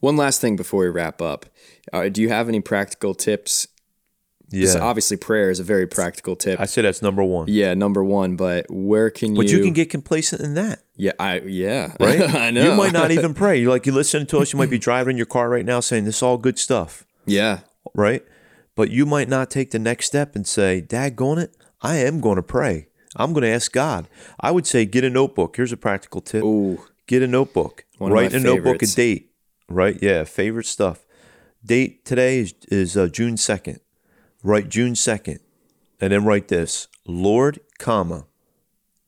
One 0.00 0.16
last 0.16 0.40
thing 0.40 0.56
before 0.56 0.80
we 0.82 0.88
wrap 0.88 1.20
up. 1.22 1.46
Uh, 1.92 2.08
do 2.08 2.22
you 2.22 2.28
have 2.28 2.48
any 2.48 2.60
practical 2.60 3.14
tips? 3.14 3.66
Yeah. 4.52 4.78
Obviously, 4.80 5.16
prayer 5.16 5.50
is 5.50 5.60
a 5.60 5.64
very 5.64 5.86
practical 5.86 6.34
tip. 6.34 6.58
I 6.58 6.66
say 6.66 6.82
that's 6.82 7.02
number 7.02 7.22
one. 7.22 7.46
yeah, 7.48 7.72
number 7.74 8.02
one. 8.02 8.34
But 8.34 8.66
where 8.68 9.08
can 9.08 9.36
you? 9.36 9.42
But 9.42 9.50
you 9.50 9.62
can 9.62 9.72
get 9.72 9.90
complacent 9.90 10.42
in 10.42 10.54
that, 10.54 10.82
Yeah, 10.96 11.12
I 11.20 11.38
yeah. 11.40 11.94
right? 12.00 12.22
I 12.34 12.50
know. 12.50 12.64
You 12.64 12.74
might 12.74 12.92
not 12.92 13.12
even 13.12 13.32
pray. 13.42 13.60
You're 13.60 13.70
like 13.70 13.86
you 13.86 13.92
listen 13.92 14.26
to 14.26 14.38
us. 14.38 14.52
You 14.52 14.58
might 14.58 14.70
be 14.70 14.78
driving 14.78 15.16
your 15.16 15.26
car 15.26 15.48
right 15.48 15.64
now, 15.64 15.78
saying 15.78 16.04
this 16.04 16.16
is 16.16 16.22
all 16.22 16.36
good 16.36 16.58
stuff, 16.58 17.04
Yeah, 17.26 17.60
right? 17.94 18.24
But 18.74 18.90
you 18.90 19.06
might 19.06 19.28
not 19.28 19.50
take 19.50 19.70
the 19.70 19.78
next 19.78 20.06
step 20.06 20.34
and 20.34 20.44
say, 20.46 20.82
"Daggone 20.82 21.38
it, 21.44 21.56
I 21.80 21.96
am 21.98 22.20
going 22.20 22.36
to 22.36 22.42
pray. 22.42 22.88
I'm 23.14 23.32
going 23.32 23.42
to 23.42 23.50
ask 23.50 23.70
God." 23.70 24.08
I 24.40 24.50
would 24.50 24.66
say, 24.66 24.84
get 24.84 25.04
a 25.04 25.10
notebook. 25.10 25.56
Here's 25.56 25.70
a 25.72 25.76
practical 25.76 26.20
tip: 26.20 26.42
Ooh, 26.42 26.80
get 27.06 27.22
a 27.22 27.28
notebook. 27.28 27.84
One 27.98 28.10
write 28.12 28.32
in 28.32 28.40
a 28.42 28.44
notebook 28.44 28.82
a 28.82 28.86
date. 28.86 29.29
Right? 29.70 29.96
Yeah, 30.02 30.24
favorite 30.24 30.66
stuff. 30.66 31.06
Date 31.64 32.04
today 32.04 32.40
is 32.40 32.54
is 32.68 32.96
uh, 32.96 33.06
June 33.06 33.36
second. 33.36 33.80
Write 34.42 34.68
June 34.68 34.96
second, 34.96 35.40
and 36.00 36.12
then 36.12 36.24
write 36.24 36.48
this: 36.48 36.88
Lord, 37.06 37.60
comma, 37.78 38.26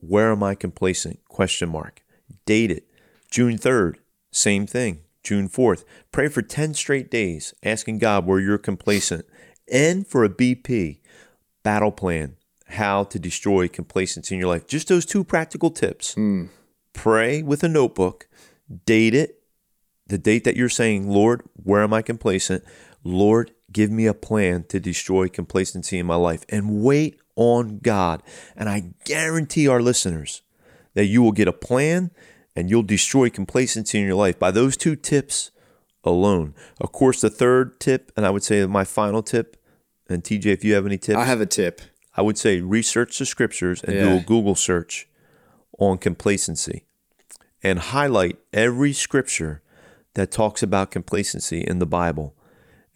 where 0.00 0.32
am 0.32 0.42
I 0.42 0.54
complacent? 0.54 1.20
Question 1.28 1.68
mark. 1.68 2.02
Date 2.44 2.70
it. 2.70 2.88
June 3.30 3.56
3rd, 3.56 3.96
same 4.30 4.66
thing. 4.66 5.00
June 5.22 5.48
4th. 5.48 5.84
Pray 6.10 6.28
for 6.28 6.42
10 6.42 6.74
straight 6.74 7.10
days, 7.10 7.54
asking 7.62 7.98
God 7.98 8.26
where 8.26 8.40
you're 8.40 8.58
complacent. 8.58 9.24
And 9.70 10.06
for 10.06 10.24
a 10.24 10.28
BP, 10.28 10.98
battle 11.62 11.92
plan, 11.92 12.36
how 12.66 13.04
to 13.04 13.18
destroy 13.18 13.68
complacency 13.68 14.34
in 14.34 14.40
your 14.40 14.48
life. 14.50 14.66
Just 14.66 14.88
those 14.88 15.06
two 15.06 15.22
practical 15.24 15.70
tips. 15.70 16.14
Pray 16.92 17.42
with 17.42 17.62
a 17.62 17.68
notebook, 17.68 18.28
date 18.84 19.14
it, 19.14 19.41
the 20.06 20.18
date 20.18 20.44
that 20.44 20.56
you're 20.56 20.68
saying, 20.68 21.08
Lord, 21.08 21.42
where 21.54 21.82
am 21.82 21.92
I 21.92 22.02
complacent? 22.02 22.64
Lord, 23.04 23.52
give 23.72 23.90
me 23.90 24.06
a 24.06 24.14
plan 24.14 24.64
to 24.64 24.78
destroy 24.78 25.28
complacency 25.28 25.98
in 25.98 26.06
my 26.06 26.14
life 26.14 26.44
and 26.48 26.82
wait 26.82 27.18
on 27.36 27.78
God. 27.78 28.22
And 28.56 28.68
I 28.68 28.92
guarantee 29.04 29.68
our 29.68 29.80
listeners 29.80 30.42
that 30.94 31.06
you 31.06 31.22
will 31.22 31.32
get 31.32 31.48
a 31.48 31.52
plan 31.52 32.10
and 32.54 32.68
you'll 32.68 32.82
destroy 32.82 33.30
complacency 33.30 33.98
in 33.98 34.06
your 34.06 34.14
life 34.14 34.38
by 34.38 34.50
those 34.50 34.76
two 34.76 34.96
tips 34.96 35.50
alone. 36.04 36.54
Of 36.80 36.92
course, 36.92 37.20
the 37.20 37.30
third 37.30 37.80
tip, 37.80 38.12
and 38.16 38.26
I 38.26 38.30
would 38.30 38.42
say 38.42 38.64
my 38.66 38.84
final 38.84 39.22
tip, 39.22 39.56
and 40.08 40.22
TJ, 40.22 40.46
if 40.46 40.64
you 40.64 40.74
have 40.74 40.84
any 40.84 40.98
tips, 40.98 41.18
I 41.18 41.24
have 41.24 41.40
a 41.40 41.46
tip. 41.46 41.80
I 42.14 42.22
would 42.22 42.36
say 42.36 42.60
research 42.60 43.18
the 43.18 43.24
scriptures 43.24 43.82
and 43.82 43.94
do 43.94 44.16
a 44.16 44.20
Google 44.20 44.54
search 44.54 45.08
on 45.78 45.96
complacency 45.96 46.84
and 47.62 47.78
highlight 47.78 48.38
every 48.52 48.92
scripture 48.92 49.61
that 50.14 50.30
talks 50.30 50.62
about 50.62 50.90
complacency 50.90 51.60
in 51.60 51.78
the 51.78 51.86
Bible. 51.86 52.34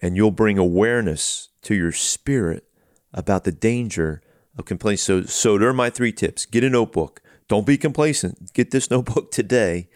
And 0.01 0.15
you'll 0.15 0.31
bring 0.31 0.57
awareness 0.57 1.49
to 1.63 1.75
your 1.75 1.91
spirit 1.91 2.65
about 3.13 3.43
the 3.43 3.51
danger 3.51 4.21
of 4.57 4.65
complacency. 4.65 5.23
So, 5.23 5.27
so 5.27 5.57
there 5.57 5.69
are 5.69 5.73
my 5.73 5.89
three 5.89 6.11
tips. 6.11 6.45
Get 6.45 6.63
a 6.63 6.69
notebook. 6.69 7.21
Don't 7.47 7.65
be 7.65 7.77
complacent. 7.77 8.53
Get 8.53 8.71
this 8.71 8.91
notebook 8.91 9.31
today. 9.31 9.89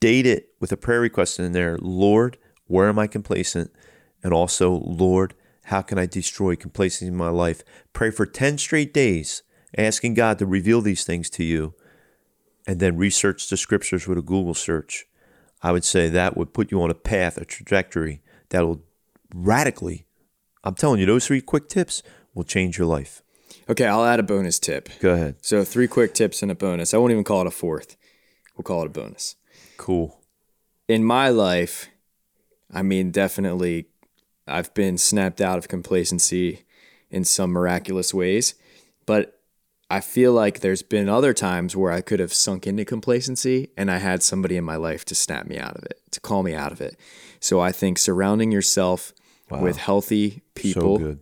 Date 0.00 0.26
it 0.26 0.50
with 0.60 0.72
a 0.72 0.76
prayer 0.76 1.00
request 1.00 1.38
in 1.38 1.52
there. 1.52 1.78
Lord, 1.80 2.36
where 2.66 2.88
am 2.88 2.98
I 2.98 3.06
complacent? 3.06 3.72
And 4.22 4.32
also, 4.32 4.72
Lord, 4.72 5.34
how 5.64 5.82
can 5.82 5.98
I 5.98 6.06
destroy 6.06 6.56
complacency 6.56 7.06
in 7.06 7.16
my 7.16 7.28
life? 7.28 7.62
Pray 7.92 8.10
for 8.10 8.26
10 8.26 8.58
straight 8.58 8.92
days, 8.92 9.42
asking 9.76 10.14
God 10.14 10.38
to 10.38 10.46
reveal 10.46 10.80
these 10.80 11.04
things 11.04 11.30
to 11.30 11.44
you, 11.44 11.74
and 12.66 12.80
then 12.80 12.96
research 12.96 13.48
the 13.48 13.56
scriptures 13.56 14.06
with 14.06 14.18
a 14.18 14.22
Google 14.22 14.54
search. 14.54 15.06
I 15.62 15.72
would 15.72 15.84
say 15.84 16.08
that 16.08 16.36
would 16.36 16.52
put 16.52 16.70
you 16.70 16.82
on 16.82 16.90
a 16.90 16.94
path, 16.94 17.36
a 17.36 17.44
trajectory 17.44 18.22
that 18.50 18.66
will 18.66 18.82
radically, 19.34 20.06
I'm 20.64 20.74
telling 20.74 21.00
you, 21.00 21.06
those 21.06 21.26
three 21.26 21.40
quick 21.40 21.68
tips 21.68 22.02
will 22.34 22.44
change 22.44 22.78
your 22.78 22.86
life. 22.86 23.22
Okay, 23.68 23.86
I'll 23.86 24.04
add 24.04 24.20
a 24.20 24.22
bonus 24.22 24.58
tip. 24.58 24.88
Go 25.00 25.12
ahead. 25.12 25.36
So 25.42 25.64
three 25.64 25.88
quick 25.88 26.14
tips 26.14 26.42
and 26.42 26.50
a 26.50 26.54
bonus. 26.54 26.94
I 26.94 26.98
won't 26.98 27.12
even 27.12 27.24
call 27.24 27.42
it 27.42 27.46
a 27.46 27.50
fourth. 27.50 27.96
We'll 28.56 28.64
call 28.64 28.82
it 28.82 28.86
a 28.86 28.90
bonus. 28.90 29.36
Cool. 29.76 30.20
In 30.86 31.04
my 31.04 31.28
life, 31.28 31.88
I 32.72 32.82
mean, 32.82 33.10
definitely, 33.10 33.86
I've 34.46 34.72
been 34.74 34.96
snapped 34.98 35.40
out 35.40 35.58
of 35.58 35.68
complacency 35.68 36.64
in 37.10 37.24
some 37.24 37.50
miraculous 37.50 38.12
ways, 38.14 38.54
but 39.06 39.37
I 39.90 40.00
feel 40.00 40.32
like 40.32 40.60
there's 40.60 40.82
been 40.82 41.08
other 41.08 41.32
times 41.32 41.74
where 41.74 41.90
I 41.90 42.02
could 42.02 42.20
have 42.20 42.34
sunk 42.34 42.66
into 42.66 42.84
complacency 42.84 43.70
and 43.76 43.90
I 43.90 43.96
had 43.98 44.22
somebody 44.22 44.56
in 44.56 44.64
my 44.64 44.76
life 44.76 45.04
to 45.06 45.14
snap 45.14 45.46
me 45.46 45.58
out 45.58 45.76
of 45.76 45.84
it, 45.84 46.00
to 46.10 46.20
call 46.20 46.42
me 46.42 46.54
out 46.54 46.72
of 46.72 46.80
it. 46.80 46.98
So 47.40 47.60
I 47.60 47.72
think 47.72 47.98
surrounding 47.98 48.52
yourself 48.52 49.14
with 49.62 49.78
healthy 49.78 50.42
people 50.54 50.98
So 50.98 51.04
good. 51.04 51.20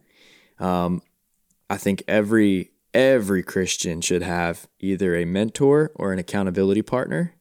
I 1.71 1.77
think 1.77 2.03
every 2.09 2.71
every 2.93 3.43
Christian 3.43 4.01
should 4.01 4.23
have 4.23 4.67
either 4.81 5.15
a 5.15 5.25
mentor 5.25 5.93
or 5.95 6.13
an 6.13 6.19
accountability 6.19 6.83
partner. 6.83 7.35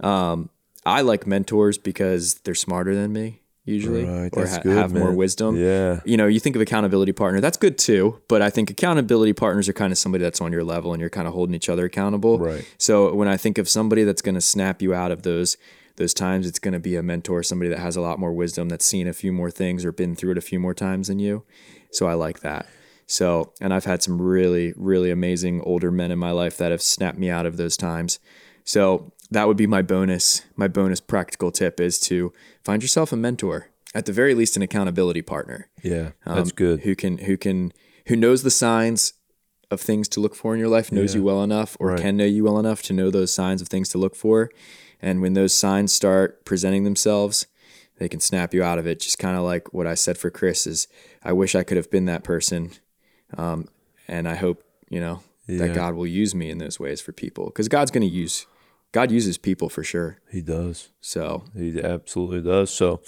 Um, 0.00 0.50
I 0.84 1.02
like 1.02 1.26
mentors 1.26 1.78
because 1.78 2.34
they're 2.44 2.54
smarter 2.54 2.94
than 2.94 3.12
me 3.12 3.42
usually, 3.66 4.04
Right, 4.04 4.30
or 4.32 4.46
ha- 4.46 4.60
good, 4.62 4.76
have 4.76 4.94
more 4.94 5.12
wisdom. 5.12 5.56
Yeah. 5.56 6.00
You 6.04 6.16
know, 6.16 6.26
you 6.26 6.40
think 6.40 6.56
of 6.56 6.62
accountability 6.62 7.12
partner, 7.12 7.40
that's 7.40 7.58
good 7.58 7.76
too. 7.76 8.20
But 8.28 8.40
I 8.40 8.48
think 8.48 8.70
accountability 8.70 9.34
partners 9.34 9.68
are 9.68 9.74
kind 9.74 9.92
of 9.92 9.98
somebody 9.98 10.24
that's 10.24 10.40
on 10.40 10.52
your 10.52 10.64
level 10.64 10.94
and 10.94 11.00
you're 11.00 11.10
kind 11.10 11.28
of 11.28 11.34
holding 11.34 11.54
each 11.54 11.68
other 11.68 11.84
accountable. 11.84 12.38
Right. 12.38 12.66
So 12.78 13.12
when 13.12 13.28
I 13.28 13.36
think 13.36 13.58
of 13.58 13.68
somebody 13.68 14.04
that's 14.04 14.22
going 14.22 14.36
to 14.36 14.40
snap 14.40 14.80
you 14.80 14.94
out 14.94 15.10
of 15.10 15.22
those 15.22 15.58
those 15.96 16.12
times, 16.12 16.46
it's 16.46 16.58
going 16.58 16.74
to 16.74 16.80
be 16.80 16.94
a 16.94 17.02
mentor, 17.02 17.42
somebody 17.42 17.70
that 17.70 17.78
has 17.78 17.96
a 17.96 18.02
lot 18.02 18.18
more 18.18 18.32
wisdom, 18.32 18.68
that's 18.68 18.84
seen 18.84 19.08
a 19.08 19.14
few 19.14 19.32
more 19.32 19.50
things 19.50 19.82
or 19.84 19.92
been 19.92 20.14
through 20.14 20.32
it 20.32 20.38
a 20.38 20.42
few 20.42 20.60
more 20.60 20.74
times 20.74 21.08
than 21.08 21.18
you. 21.18 21.42
So 21.90 22.06
I 22.06 22.12
like 22.12 22.40
that. 22.40 22.66
So, 23.06 23.52
and 23.60 23.72
I've 23.72 23.86
had 23.86 24.02
some 24.02 24.20
really, 24.20 24.74
really 24.76 25.10
amazing 25.10 25.62
older 25.62 25.90
men 25.90 26.10
in 26.10 26.18
my 26.18 26.32
life 26.32 26.56
that 26.58 26.70
have 26.70 26.82
snapped 26.82 27.16
me 27.18 27.30
out 27.30 27.46
of 27.46 27.56
those 27.56 27.76
times. 27.76 28.18
So 28.64 29.12
that 29.30 29.46
would 29.48 29.56
be 29.56 29.66
my 29.66 29.82
bonus. 29.82 30.42
My 30.56 30.68
bonus 30.68 31.00
practical 31.00 31.50
tip 31.50 31.80
is 31.80 31.98
to 32.00 32.32
find 32.64 32.82
yourself 32.82 33.12
a 33.12 33.16
mentor, 33.16 33.68
at 33.94 34.06
the 34.06 34.12
very 34.12 34.34
least, 34.34 34.56
an 34.56 34.62
accountability 34.62 35.22
partner 35.22 35.68
Yeah, 35.82 36.10
um, 36.24 36.36
that's 36.36 36.52
good. 36.52 36.80
who 36.80 36.94
can 36.94 37.18
who 37.18 37.36
can 37.36 37.72
who 38.06 38.16
knows 38.16 38.42
the 38.42 38.50
signs 38.50 39.14
of 39.70 39.80
things 39.80 40.06
to 40.08 40.20
look 40.20 40.34
for 40.36 40.54
in 40.54 40.60
your 40.60 40.68
life, 40.68 40.92
knows 40.92 41.14
you 41.14 41.24
well 41.24 41.42
enough, 41.42 41.76
or 41.80 41.88
Right. 41.88 42.00
can 42.00 42.16
know 42.16 42.24
you 42.24 42.44
well 42.44 42.58
enough 42.58 42.82
to 42.82 42.92
know 42.92 43.10
those 43.10 43.32
signs 43.32 43.60
of 43.60 43.66
things 43.68 43.88
to 43.90 43.98
look 43.98 44.14
for. 44.14 44.48
And 45.02 45.20
when 45.20 45.34
those 45.34 45.52
signs 45.52 45.92
start 45.92 46.44
presenting 46.44 46.84
themselves, 46.84 47.46
they 47.98 48.08
can 48.08 48.20
snap 48.20 48.54
you 48.54 48.62
out 48.62 48.78
of 48.78 48.86
it. 48.86 49.00
Just 49.00 49.18
kind 49.18 49.36
of 49.36 49.42
like 49.42 49.74
what 49.74 49.86
I 49.86 49.94
said 49.94 50.18
for 50.18 50.30
Chris 50.30 50.66
is, 50.68 50.86
I 51.24 51.32
wish 51.32 51.54
I 51.56 51.64
could 51.64 51.76
have 51.76 51.90
been 51.90 52.04
that 52.06 52.22
person 52.24 52.70
Um, 53.36 53.66
and 54.06 54.28
I 54.28 54.36
hope, 54.36 54.62
you 54.88 55.00
know, 55.00 55.20
Yeah. 55.48 55.58
that 55.66 55.74
God 55.74 55.94
will 55.94 56.06
use 56.06 56.32
me 56.32 56.48
in 56.48 56.58
those 56.58 56.78
ways 56.78 57.00
for 57.00 57.10
people 57.12 57.46
because 57.46 57.66
God's 57.68 57.90
going 57.90 58.08
to 58.08 58.14
use, 58.14 58.46
God 58.96 59.10
uses 59.10 59.36
people 59.36 59.68
for 59.68 59.84
sure. 59.84 60.22
He 60.32 60.40
does. 60.40 60.88
So 61.02 61.44
He 61.54 61.78
absolutely 61.82 62.40
does. 62.40 62.70
So, 62.70 63.02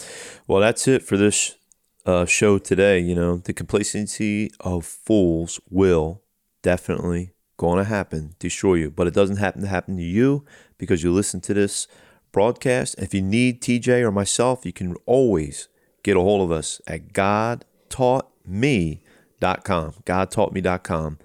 well, 0.47 0.61
that's 0.61 0.87
it 0.87 1.01
for 1.01 1.17
this 1.17 1.57
uh, 2.05 2.27
show 2.27 2.59
today. 2.59 2.99
You 2.99 3.15
know, 3.15 3.39
the 3.39 3.55
complacency 3.55 4.51
of 4.61 4.85
fools 4.85 5.59
will 5.71 6.21
definitely 6.63 7.31
going 7.57 7.79
to 7.79 7.85
happen, 7.85 8.35
destroy 8.39 8.75
you. 8.75 8.91
But 8.91 9.07
it 9.07 9.15
doesn't 9.15 9.39
happen 9.39 9.63
to 9.63 9.69
happen 9.69 9.97
to 9.97 10.03
you 10.03 10.45
because 10.77 11.03
you 11.03 11.11
listen 11.11 11.41
to 11.41 11.55
this 11.55 11.89
broadcast. 12.33 12.97
If 12.99 13.15
you 13.15 13.23
need 13.23 13.63
TJ 13.63 14.03
or 14.03 14.13
myself, 14.13 14.67
you 14.67 14.75
can 14.75 14.95
always 15.07 15.71
get 16.03 16.19
a 16.19 16.21
hold 16.21 16.43
of 16.43 16.53
us 16.53 16.83
at 16.87 17.15
godtaughtme.com. 17.15 19.93
Godtaughtme.com. 20.05 21.19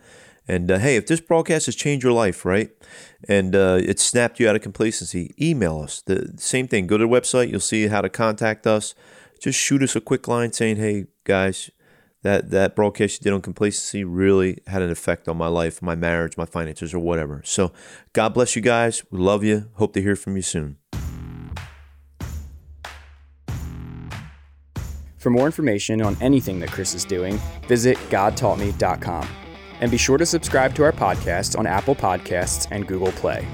And 0.48 0.70
uh, 0.70 0.80
hey, 0.80 0.98
if 0.98 1.08
this 1.08 1.22
broadcast 1.22 1.68
has 1.68 1.76
changed 1.76 2.04
your 2.04 2.14
life, 2.14 2.44
right, 2.44 2.70
and 3.28 3.56
uh, 3.56 3.80
it 3.82 4.00
snapped 4.00 4.40
you 4.40 4.50
out 4.50 4.56
of 4.56 4.62
complacency, 4.62 5.34
email 5.40 5.80
us. 5.80 6.02
The 6.06 6.34
same 6.38 6.68
thing. 6.68 6.88
Go 6.88 6.98
to 6.98 7.06
the 7.06 7.10
website. 7.10 7.50
You'll 7.50 7.62
see 7.62 7.88
how 7.88 8.02
to 8.02 8.10
contact 8.10 8.68
us. 8.68 8.94
Just 9.40 9.60
shoot 9.60 9.82
us 9.82 9.96
a 9.96 10.02
quick 10.02 10.28
line 10.28 10.52
saying, 10.52 10.78
"Hey 10.78 11.06
guys, 11.24 11.70
that 12.24 12.50
that 12.50 12.76
broadcast 12.76 13.20
you 13.20 13.24
did 13.24 13.34
on 13.34 13.42
complacency 13.42 14.04
really 14.04 14.60
had 14.68 14.82
an 14.82 14.92
effect 14.92 15.30
on 15.30 15.38
my 15.38 15.48
life, 15.48 15.82
my 15.82 15.96
marriage, 15.96 16.38
my 16.38 16.46
finances, 16.46 16.94
or 16.94 17.00
whatever." 17.00 17.42
So, 17.46 17.72
God 18.12 18.34
bless 18.34 18.56
you 18.56 18.62
guys. 18.62 19.04
We 19.12 19.20
love 19.20 19.44
you. 19.46 19.70
Hope 19.76 19.94
to 19.94 20.02
hear 20.02 20.18
from 20.18 20.36
you 20.36 20.42
soon. 20.42 20.78
For 25.18 25.30
more 25.30 25.46
information 25.46 26.02
on 26.02 26.18
anything 26.20 26.60
that 26.60 26.70
Chris 26.70 26.94
is 26.94 27.06
doing, 27.06 27.40
visit 27.70 27.96
godtaughtme.com. 28.10 29.43
And 29.84 29.92
be 29.92 29.98
sure 29.98 30.18
to 30.18 30.26
subscribe 30.26 30.74
to 30.76 30.84
our 30.86 30.94
podcast 30.94 31.60
on 31.60 31.68
Apple 31.68 31.94
Podcasts 31.94 32.70
and 32.72 32.88
Google 32.88 33.12
Play. 33.12 33.46